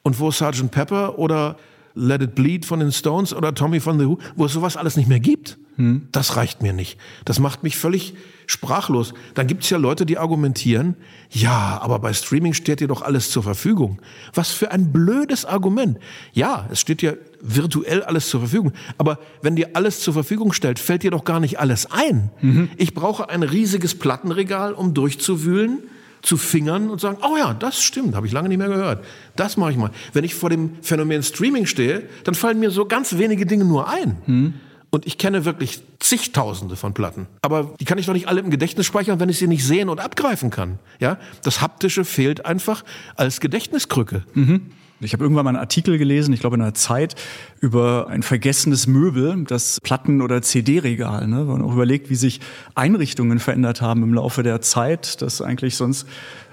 [0.03, 0.69] und wo Sgt.
[0.69, 1.57] Pepper oder
[1.93, 4.97] Let It Bleed von den Stones oder Tommy von The Who, wo es sowas alles
[4.97, 5.57] nicht mehr gibt.
[5.75, 6.07] Hm.
[6.11, 6.97] Das reicht mir nicht.
[7.25, 8.13] Das macht mich völlig
[8.45, 9.13] sprachlos.
[9.33, 10.95] Dann gibt es ja Leute, die argumentieren,
[11.29, 14.01] ja, aber bei Streaming steht dir doch alles zur Verfügung.
[14.33, 15.97] Was für ein blödes Argument.
[16.33, 18.73] Ja, es steht dir virtuell alles zur Verfügung.
[18.97, 22.31] Aber wenn dir alles zur Verfügung stellt, fällt dir doch gar nicht alles ein.
[22.41, 22.69] Mhm.
[22.77, 25.79] Ich brauche ein riesiges Plattenregal, um durchzuwühlen
[26.21, 29.03] zu fingern und sagen, oh ja, das stimmt, habe ich lange nicht mehr gehört.
[29.35, 29.91] Das mache ich mal.
[30.13, 33.89] Wenn ich vor dem Phänomen Streaming stehe, dann fallen mir so ganz wenige Dinge nur
[33.89, 34.17] ein.
[34.25, 34.53] Hm.
[34.91, 37.27] Und ich kenne wirklich zigtausende von Platten.
[37.41, 39.87] Aber die kann ich doch nicht alle im Gedächtnis speichern, wenn ich sie nicht sehen
[39.87, 40.79] und abgreifen kann.
[40.99, 41.17] Ja?
[41.43, 42.83] Das Haptische fehlt einfach
[43.15, 44.23] als Gedächtniskrücke.
[44.33, 44.71] Mhm.
[45.03, 47.15] Ich habe irgendwann mal einen Artikel gelesen, ich glaube in einer Zeit,
[47.59, 51.27] über ein vergessenes Möbel, das Platten- oder CD-Regal.
[51.27, 51.43] Ne?
[51.43, 52.39] Man auch überlegt, wie sich
[52.75, 56.07] Einrichtungen verändert haben im Laufe der Zeit, dass eigentlich sonst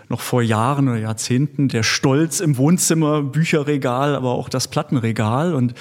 [0.08, 5.74] noch vor Jahren oder Jahrzehnten der Stolz im Wohnzimmer, Bücherregal, aber auch das Plattenregal und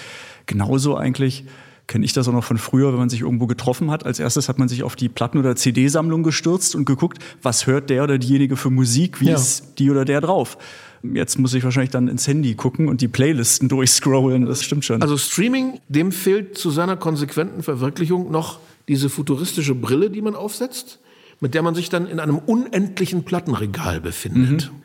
[0.45, 1.45] genauso eigentlich
[1.87, 4.05] kenne ich das auch noch von früher, wenn man sich irgendwo getroffen hat.
[4.05, 7.89] Als erstes hat man sich auf die Platten- oder CD-Sammlung gestürzt und geguckt, was hört
[7.89, 9.35] der oder diejenige für Musik, wie ja.
[9.35, 10.57] ist die oder der drauf.
[11.01, 14.45] Jetzt muss ich wahrscheinlich dann ins Handy gucken und die Playlisten durchscrollen.
[14.45, 15.01] Das stimmt schon.
[15.01, 18.59] Also Streaming, dem fehlt zu seiner konsequenten Verwirklichung noch
[18.89, 20.99] diese futuristische Brille, die man aufsetzt,
[21.39, 24.71] mit der man sich dann in einem unendlichen Plattenregal befindet.
[24.71, 24.81] Mhm.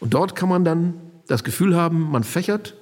[0.00, 0.94] Und dort kann man dann
[1.26, 2.74] das Gefühl haben, man fächert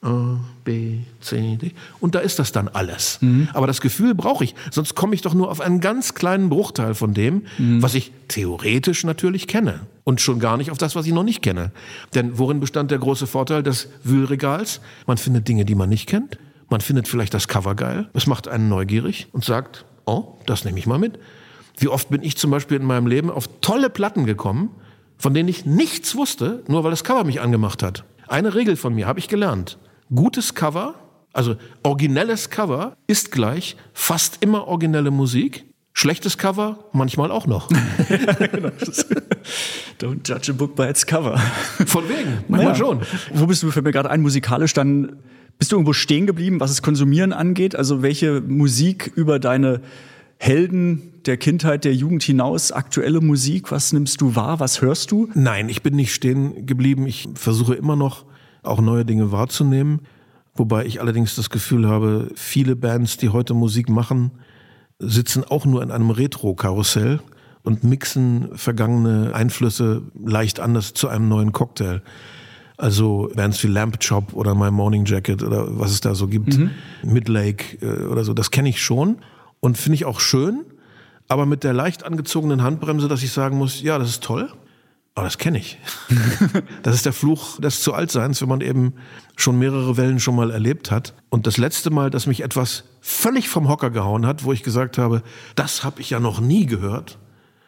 [0.00, 1.72] A, B, C, D.
[1.98, 3.18] Und da ist das dann alles.
[3.20, 3.48] Mhm.
[3.52, 6.94] Aber das Gefühl brauche ich, sonst komme ich doch nur auf einen ganz kleinen Bruchteil
[6.94, 7.82] von dem, mhm.
[7.82, 9.80] was ich theoretisch natürlich kenne.
[10.04, 11.72] Und schon gar nicht auf das, was ich noch nicht kenne.
[12.14, 14.80] Denn worin bestand der große Vorteil des Wühlregals?
[15.06, 16.38] Man findet Dinge, die man nicht kennt.
[16.70, 18.08] Man findet vielleicht das Cover geil.
[18.14, 21.18] Es macht einen neugierig und sagt, oh, das nehme ich mal mit.
[21.76, 24.70] Wie oft bin ich zum Beispiel in meinem Leben auf tolle Platten gekommen,
[25.16, 28.04] von denen ich nichts wusste, nur weil das Cover mich angemacht hat.
[28.28, 29.78] Eine Regel von mir habe ich gelernt.
[30.14, 30.94] Gutes Cover,
[31.32, 35.64] also originelles Cover, ist gleich fast immer originelle Musik.
[35.92, 37.68] Schlechtes Cover, manchmal auch noch.
[40.00, 41.36] Don't judge a book by its cover.
[41.86, 42.78] Von wegen, manchmal ja.
[42.78, 43.00] schon.
[43.34, 45.16] Wo bist du, fällt mir gerade ein, musikalisch dann,
[45.58, 47.74] bist du irgendwo stehen geblieben, was das Konsumieren angeht?
[47.74, 49.80] Also welche Musik über deine
[50.38, 55.28] Helden der Kindheit, der Jugend hinaus, aktuelle Musik, was nimmst du wahr, was hörst du?
[55.34, 57.08] Nein, ich bin nicht stehen geblieben.
[57.08, 58.24] Ich versuche immer noch
[58.62, 60.00] auch neue Dinge wahrzunehmen.
[60.54, 64.32] Wobei ich allerdings das Gefühl habe, viele Bands, die heute Musik machen,
[64.98, 67.20] sitzen auch nur in einem Retro-Karussell
[67.62, 72.02] und mixen vergangene Einflüsse leicht anders zu einem neuen Cocktail.
[72.76, 76.56] Also Bands wie Lamp Chop oder My Morning Jacket oder was es da so gibt,
[76.56, 76.70] mhm.
[77.02, 79.18] Midlake äh, oder so, das kenne ich schon
[79.60, 80.64] und finde ich auch schön,
[81.26, 84.48] aber mit der leicht angezogenen Handbremse, dass ich sagen muss, ja, das ist toll,
[85.18, 85.78] aber das kenne ich.
[86.84, 88.94] das ist der Fluch des zu Altseins, wenn man eben
[89.34, 91.12] schon mehrere Wellen schon mal erlebt hat.
[91.28, 94.96] Und das letzte Mal, dass mich etwas völlig vom Hocker gehauen hat, wo ich gesagt
[94.96, 95.24] habe,
[95.56, 97.18] das habe ich ja noch nie gehört,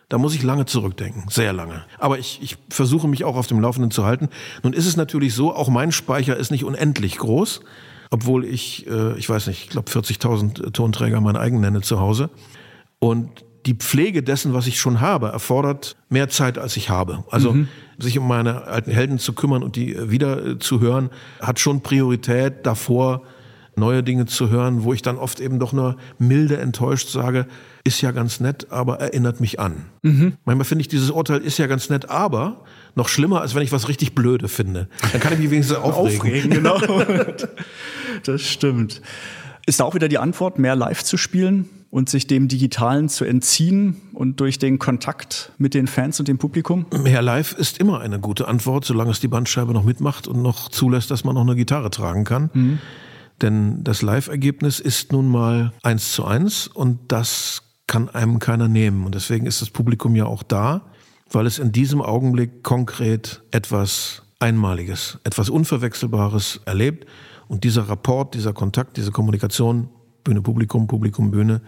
[0.09, 1.85] da muss ich lange zurückdenken, sehr lange.
[1.99, 4.29] Aber ich, ich versuche mich auch auf dem Laufenden zu halten.
[4.63, 7.63] Nun ist es natürlich so, auch mein Speicher ist nicht unendlich groß,
[8.11, 12.31] obwohl ich, äh, ich weiß nicht, ich glaube 40.000 Tonträger mein eigen nenne zu Hause.
[13.01, 17.25] Und die Pflege dessen, was ich schon habe, erfordert mehr Zeit, als ich habe.
[17.31, 17.69] Also mhm.
[17.99, 21.61] sich um meine alten Helden zu kümmern und die äh, wieder äh, zu hören, hat
[21.61, 23.23] schon Priorität davor,
[23.77, 27.47] neue Dinge zu hören, wo ich dann oft eben doch nur milde enttäuscht sage,
[27.85, 29.87] ist ja ganz nett, aber erinnert mich an.
[30.03, 30.35] Mhm.
[30.45, 33.73] Manchmal finde ich dieses Urteil ist ja ganz nett, aber noch schlimmer, als wenn ich
[33.73, 34.89] was richtig Blöde finde.
[35.13, 36.19] Dann kann ich mich wenigstens aufregen.
[36.19, 36.79] aufregen genau.
[38.25, 39.01] das stimmt.
[39.71, 41.69] Ist da auch wieder die Antwort, mehr live zu spielen?
[41.91, 46.39] und sich dem Digitalen zu entziehen und durch den Kontakt mit den Fans und dem
[46.39, 46.87] Publikum?
[47.03, 50.69] Mehr Live ist immer eine gute Antwort, solange es die Bandscheibe noch mitmacht und noch
[50.69, 52.51] zulässt, dass man noch eine Gitarre tragen kann.
[52.53, 52.79] Mhm.
[53.43, 59.05] Denn das Live-Ergebnis ist nun mal eins zu eins und das kann einem keiner nehmen.
[59.05, 60.83] Und deswegen ist das Publikum ja auch da,
[61.33, 67.09] weil es in diesem Augenblick konkret etwas Einmaliges, etwas Unverwechselbares erlebt.
[67.51, 69.89] Und dieser Rapport, dieser Kontakt, diese Kommunikation
[70.23, 71.63] Bühne Publikum, Publikum Bühne.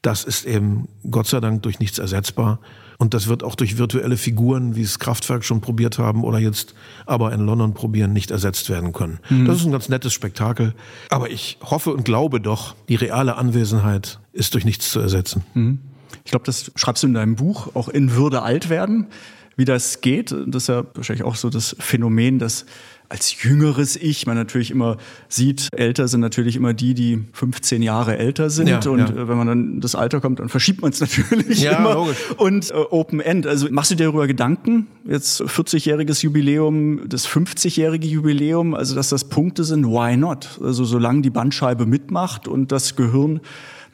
[0.00, 2.60] Das ist eben Gott sei Dank durch nichts ersetzbar.
[2.96, 6.74] Und das wird auch durch virtuelle Figuren, wie es Kraftwerk schon probiert haben oder jetzt
[7.04, 9.18] aber in London probieren, nicht ersetzt werden können.
[9.28, 9.44] Mhm.
[9.44, 10.72] Das ist ein ganz nettes Spektakel.
[11.10, 15.44] Aber ich hoffe und glaube doch, die reale Anwesenheit ist durch nichts zu ersetzen.
[15.52, 15.80] Mhm.
[16.24, 19.08] Ich glaube, das schreibst du in deinem Buch, auch in Würde alt werden,
[19.56, 20.30] wie das geht.
[20.30, 22.64] Das ist ja wahrscheinlich auch so das Phänomen, dass
[23.12, 24.96] als jüngeres Ich man natürlich immer
[25.28, 28.68] sieht, älter sind natürlich immer die, die 15 Jahre älter sind.
[28.68, 29.06] Ja, und ja.
[29.06, 31.92] Äh, wenn man dann das Alter kommt, dann verschiebt man es natürlich ja, immer.
[31.92, 32.16] Logisch.
[32.38, 33.46] Und äh, Open End.
[33.46, 34.86] Also machst du dir darüber Gedanken?
[35.04, 40.58] Jetzt 40-jähriges Jubiläum, das 50-jährige Jubiläum, also dass das Punkte sind, why not?
[40.62, 43.42] Also solange die Bandscheibe mitmacht und das Gehirn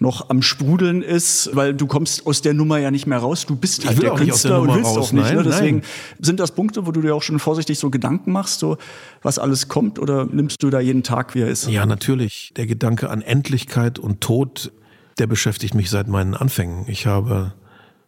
[0.01, 3.47] noch am Sprudeln ist, weil du kommst aus der Nummer ja nicht mehr raus.
[3.47, 5.09] Du bist halt der Künstler der und willst raus.
[5.09, 5.25] auch nicht.
[5.25, 5.35] Ne?
[5.35, 5.43] Nein, ne?
[5.43, 5.87] Deswegen nein.
[6.21, 8.77] sind das Punkte, wo du dir auch schon vorsichtig so Gedanken machst, so
[9.23, 11.69] was alles kommt, oder nimmst du da jeden Tag, wie er ist?
[11.69, 12.53] Ja, natürlich.
[12.57, 14.73] Der Gedanke an Endlichkeit und Tod,
[15.19, 16.85] der beschäftigt mich seit meinen Anfängen.
[16.87, 17.55] Ich habe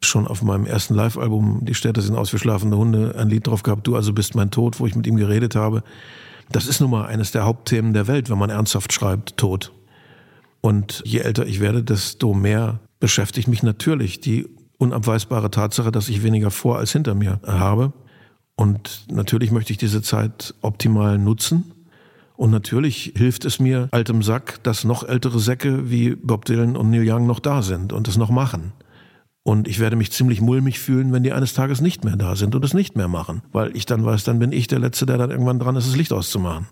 [0.03, 3.63] schon auf meinem ersten Live-Album Die Städte sind aus für schlafende Hunde ein Lied drauf
[3.63, 5.83] gehabt, Du also bist mein Tod, wo ich mit ihm geredet habe.
[6.51, 9.73] Das ist nun mal eines der Hauptthemen der Welt, wenn man ernsthaft schreibt, Tod.
[10.61, 14.47] Und je älter ich werde, desto mehr beschäftigt mich natürlich die
[14.79, 17.93] unabweisbare Tatsache, dass ich weniger vor als hinter mir habe.
[18.57, 21.73] Und natürlich möchte ich diese Zeit optimal nutzen.
[22.37, 26.91] Und natürlich hilft es mir, altem Sack, dass noch ältere Säcke wie Bob Dylan und
[26.91, 28.73] Neil Young noch da sind und es noch machen.
[29.43, 32.55] Und ich werde mich ziemlich mulmig fühlen, wenn die eines Tages nicht mehr da sind
[32.55, 33.43] und es nicht mehr machen.
[33.53, 35.97] Weil ich dann weiß, dann bin ich der Letzte, der dann irgendwann dran ist, das
[35.97, 36.67] Licht auszumachen.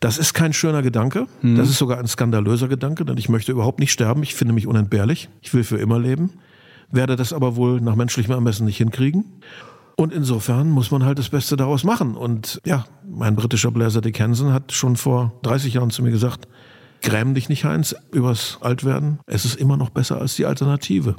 [0.00, 1.26] Das ist kein schöner Gedanke.
[1.42, 1.56] Hm.
[1.56, 4.22] Das ist sogar ein skandalöser Gedanke, denn ich möchte überhaupt nicht sterben.
[4.22, 5.28] Ich finde mich unentbehrlich.
[5.42, 6.32] Ich will für immer leben.
[6.90, 9.24] Werde das aber wohl nach menschlichem Ermessen nicht hinkriegen.
[9.96, 12.16] Und insofern muss man halt das Beste daraus machen.
[12.16, 16.48] Und ja, mein britischer Bläser Dick Hansen hat schon vor 30 Jahren zu mir gesagt,
[17.02, 19.20] gräm dich nicht, Heinz, übers Altwerden.
[19.26, 21.16] Es ist immer noch besser als die Alternative.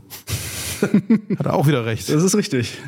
[1.38, 2.09] hat er auch wieder recht.
[2.09, 2.79] Das ist richtig.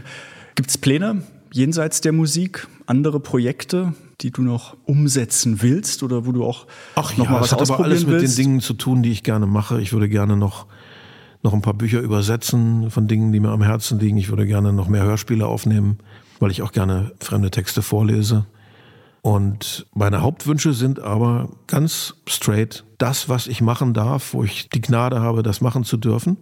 [0.56, 1.22] Gibt es Pläne
[1.54, 7.16] jenseits der Musik, andere Projekte, die du noch umsetzen willst oder wo du auch Ach
[7.16, 9.24] noch ja, mal was das hat aber alles mit den Dingen zu tun, die ich
[9.24, 9.80] gerne mache.
[9.80, 10.66] Ich würde gerne noch
[11.44, 14.18] noch ein paar Bücher übersetzen von Dingen, die mir am Herzen liegen.
[14.18, 15.98] Ich würde gerne noch mehr Hörspiele aufnehmen,
[16.40, 18.46] weil ich auch gerne fremde Texte vorlese.
[19.22, 24.80] Und meine Hauptwünsche sind aber ganz straight das, was ich machen darf, wo ich die
[24.80, 26.38] Gnade habe, das machen zu dürfen,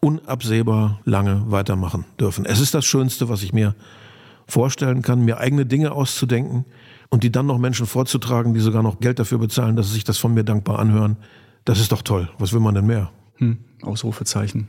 [0.00, 2.44] unabsehbar lange weitermachen dürfen.
[2.44, 3.76] Es ist das Schönste, was ich mir
[4.50, 6.64] vorstellen kann, mir eigene Dinge auszudenken
[7.08, 10.04] und die dann noch Menschen vorzutragen, die sogar noch Geld dafür bezahlen, dass sie sich
[10.04, 11.16] das von mir dankbar anhören.
[11.64, 12.28] Das ist doch toll.
[12.38, 13.10] Was will man denn mehr?
[13.36, 14.68] Hm, Ausrufezeichen.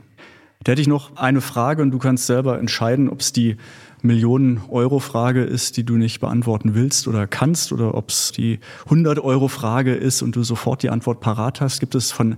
[0.64, 3.56] Da hätte ich noch eine Frage und du kannst selber entscheiden, ob es die
[4.02, 10.22] Millionen-Euro-Frage ist, die du nicht beantworten willst oder kannst, oder ob es die 100-Euro-Frage ist
[10.22, 11.80] und du sofort die Antwort parat hast.
[11.80, 12.36] Gibt es von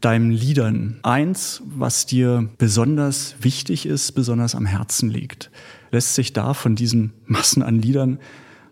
[0.00, 5.50] deinen Liedern eins, was dir besonders wichtig ist, besonders am Herzen liegt?
[5.94, 8.18] Lässt sich da von diesen Massen an Liedern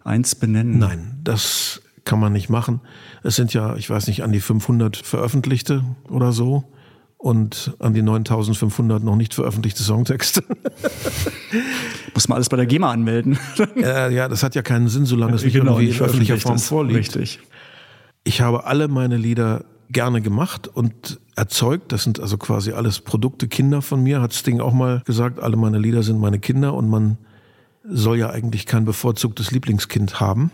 [0.03, 0.81] eins benennen?
[0.81, 2.81] Nein, das kann man nicht machen.
[3.23, 6.64] Es sind ja, ich weiß nicht, an die 500 veröffentlichte oder so
[7.18, 10.43] und an die 9500 noch nicht veröffentlichte Songtexte.
[12.14, 13.39] Muss man alles bei der GEMA anmelden.
[13.77, 16.59] äh, ja, das hat ja keinen Sinn, solange es nicht genau, irgendwie in öffentlicher Form
[16.59, 17.14] vorliegt.
[17.14, 17.39] Richtig.
[18.25, 21.93] Ich habe alle meine Lieder gerne gemacht und erzeugt.
[21.93, 25.40] Das sind also quasi alles Produkte, Kinder von mir, hat Sting auch mal gesagt.
[25.40, 27.18] Alle meine Lieder sind meine Kinder und man
[27.84, 30.51] soll ja eigentlich kein bevorzugtes Lieblingskind haben.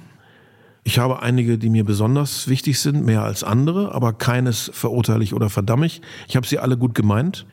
[0.84, 5.34] Ich habe einige, die mir besonders wichtig sind, mehr als andere, aber keines verurteile ich
[5.34, 6.01] oder verdamme ich.
[6.28, 7.47] Ich habe sie alle gut gemeint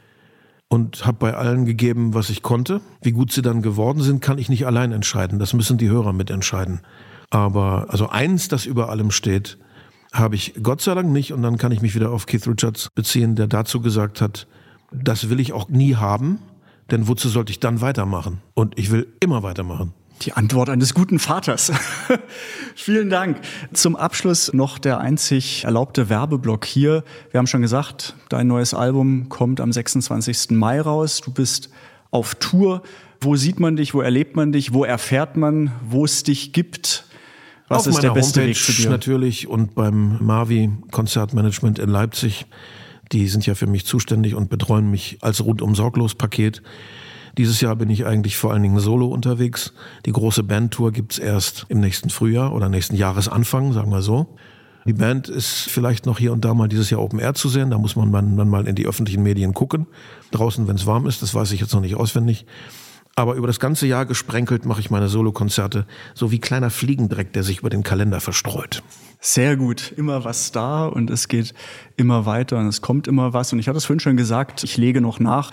[0.69, 2.79] und habe bei allen gegeben, was ich konnte.
[3.01, 5.39] Wie gut sie dann geworden sind, kann ich nicht allein entscheiden.
[5.39, 6.79] Das müssen die Hörer mitentscheiden.
[7.29, 9.57] Aber also eins, das über allem steht,
[10.15, 11.33] habe ich Gott sei Dank nicht.
[11.33, 14.47] Und dann kann ich mich wieder auf Keith Richards beziehen, der dazu gesagt hat,
[14.91, 16.39] das will ich auch nie haben,
[16.91, 18.41] denn wozu sollte ich dann weitermachen?
[18.53, 19.93] Und ich will immer weitermachen.
[20.21, 21.73] Die Antwort eines guten Vaters.
[22.75, 23.41] Vielen Dank.
[23.73, 27.03] Zum Abschluss noch der einzig erlaubte Werbeblock hier.
[27.31, 30.51] Wir haben schon gesagt, dein neues Album kommt am 26.
[30.51, 31.19] Mai raus.
[31.19, 31.69] Du bist
[32.11, 32.81] auf Tour.
[33.19, 33.93] Wo sieht man dich?
[33.93, 34.73] Wo erlebt man dich?
[34.73, 37.05] Wo erfährt man, wo es dich gibt?
[37.67, 38.89] Was Auf ist der beste Homepage Weg zu dir?
[38.89, 42.45] natürlich und beim Mavi Konzertmanagement in Leipzig.
[43.11, 46.61] Die sind ja für mich zuständig und betreuen mich als rundum sorglos Paket.
[47.37, 49.73] Dieses Jahr bin ich eigentlich vor allen Dingen solo unterwegs.
[50.05, 54.37] Die große Bandtour gibt's erst im nächsten Frühjahr oder nächsten Jahresanfang, sagen wir so.
[54.87, 57.71] Die Band ist vielleicht noch hier und da mal dieses Jahr Open Air zu sehen.
[57.71, 59.87] Da muss man dann mal in die öffentlichen Medien gucken.
[60.31, 62.45] Draußen, wenn es warm ist, das weiß ich jetzt noch nicht auswendig.
[63.17, 67.43] Aber über das ganze Jahr gesprenkelt mache ich meine Solokonzerte, so wie kleiner Fliegendreck, der
[67.43, 68.83] sich über den Kalender verstreut.
[69.21, 71.53] Sehr gut, immer was da und es geht
[71.95, 73.53] immer weiter und es kommt immer was.
[73.53, 75.51] Und ich hatte es vorhin schon gesagt, ich lege noch nach,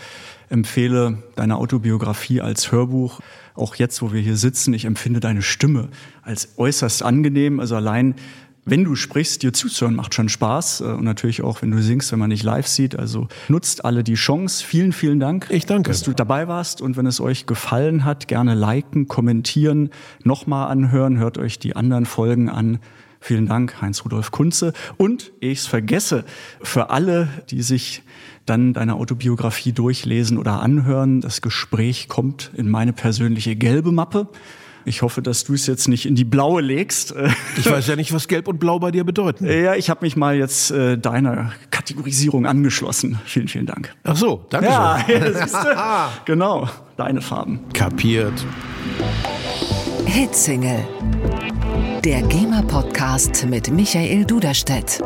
[0.50, 3.20] empfehle deine Autobiografie als Hörbuch.
[3.54, 5.88] Auch jetzt, wo wir hier sitzen, ich empfinde deine Stimme
[6.22, 7.60] als äußerst angenehm.
[7.60, 8.16] Also allein
[8.64, 10.82] wenn du sprichst, dir zuzuhören, macht schon Spaß.
[10.82, 12.96] Äh, und natürlich auch, wenn du singst, wenn man nicht live sieht.
[12.96, 14.64] Also nutzt alle die Chance.
[14.64, 15.48] Vielen, vielen Dank.
[15.50, 15.90] Ich danke.
[15.90, 16.80] Dass du dabei warst.
[16.80, 19.90] Und wenn es euch gefallen hat, gerne liken, kommentieren,
[20.22, 22.78] nochmal anhören, hört euch die anderen Folgen an.
[23.20, 24.72] Vielen Dank, Heinz-Rudolf Kunze.
[24.96, 26.24] Und ich es vergesse,
[26.60, 28.02] für alle, die sich
[28.46, 34.26] dann deine Autobiografie durchlesen oder anhören, das Gespräch kommt in meine persönliche gelbe Mappe.
[34.84, 37.14] Ich hoffe, dass du es jetzt nicht in die blaue legst.
[37.56, 39.46] Ich weiß ja nicht, was Gelb und Blau bei dir bedeuten.
[39.46, 43.20] Ja, ich habe mich mal jetzt äh, deiner Kategorisierung angeschlossen.
[43.24, 43.94] Vielen, vielen Dank.
[44.04, 45.34] Ach so, danke ja, schön.
[45.52, 47.60] Ja, genau, deine Farben.
[47.72, 48.32] Kapiert.
[50.06, 50.84] Hitsingle.
[52.04, 55.00] Der GEMA-Podcast mit Michael Duderstedt.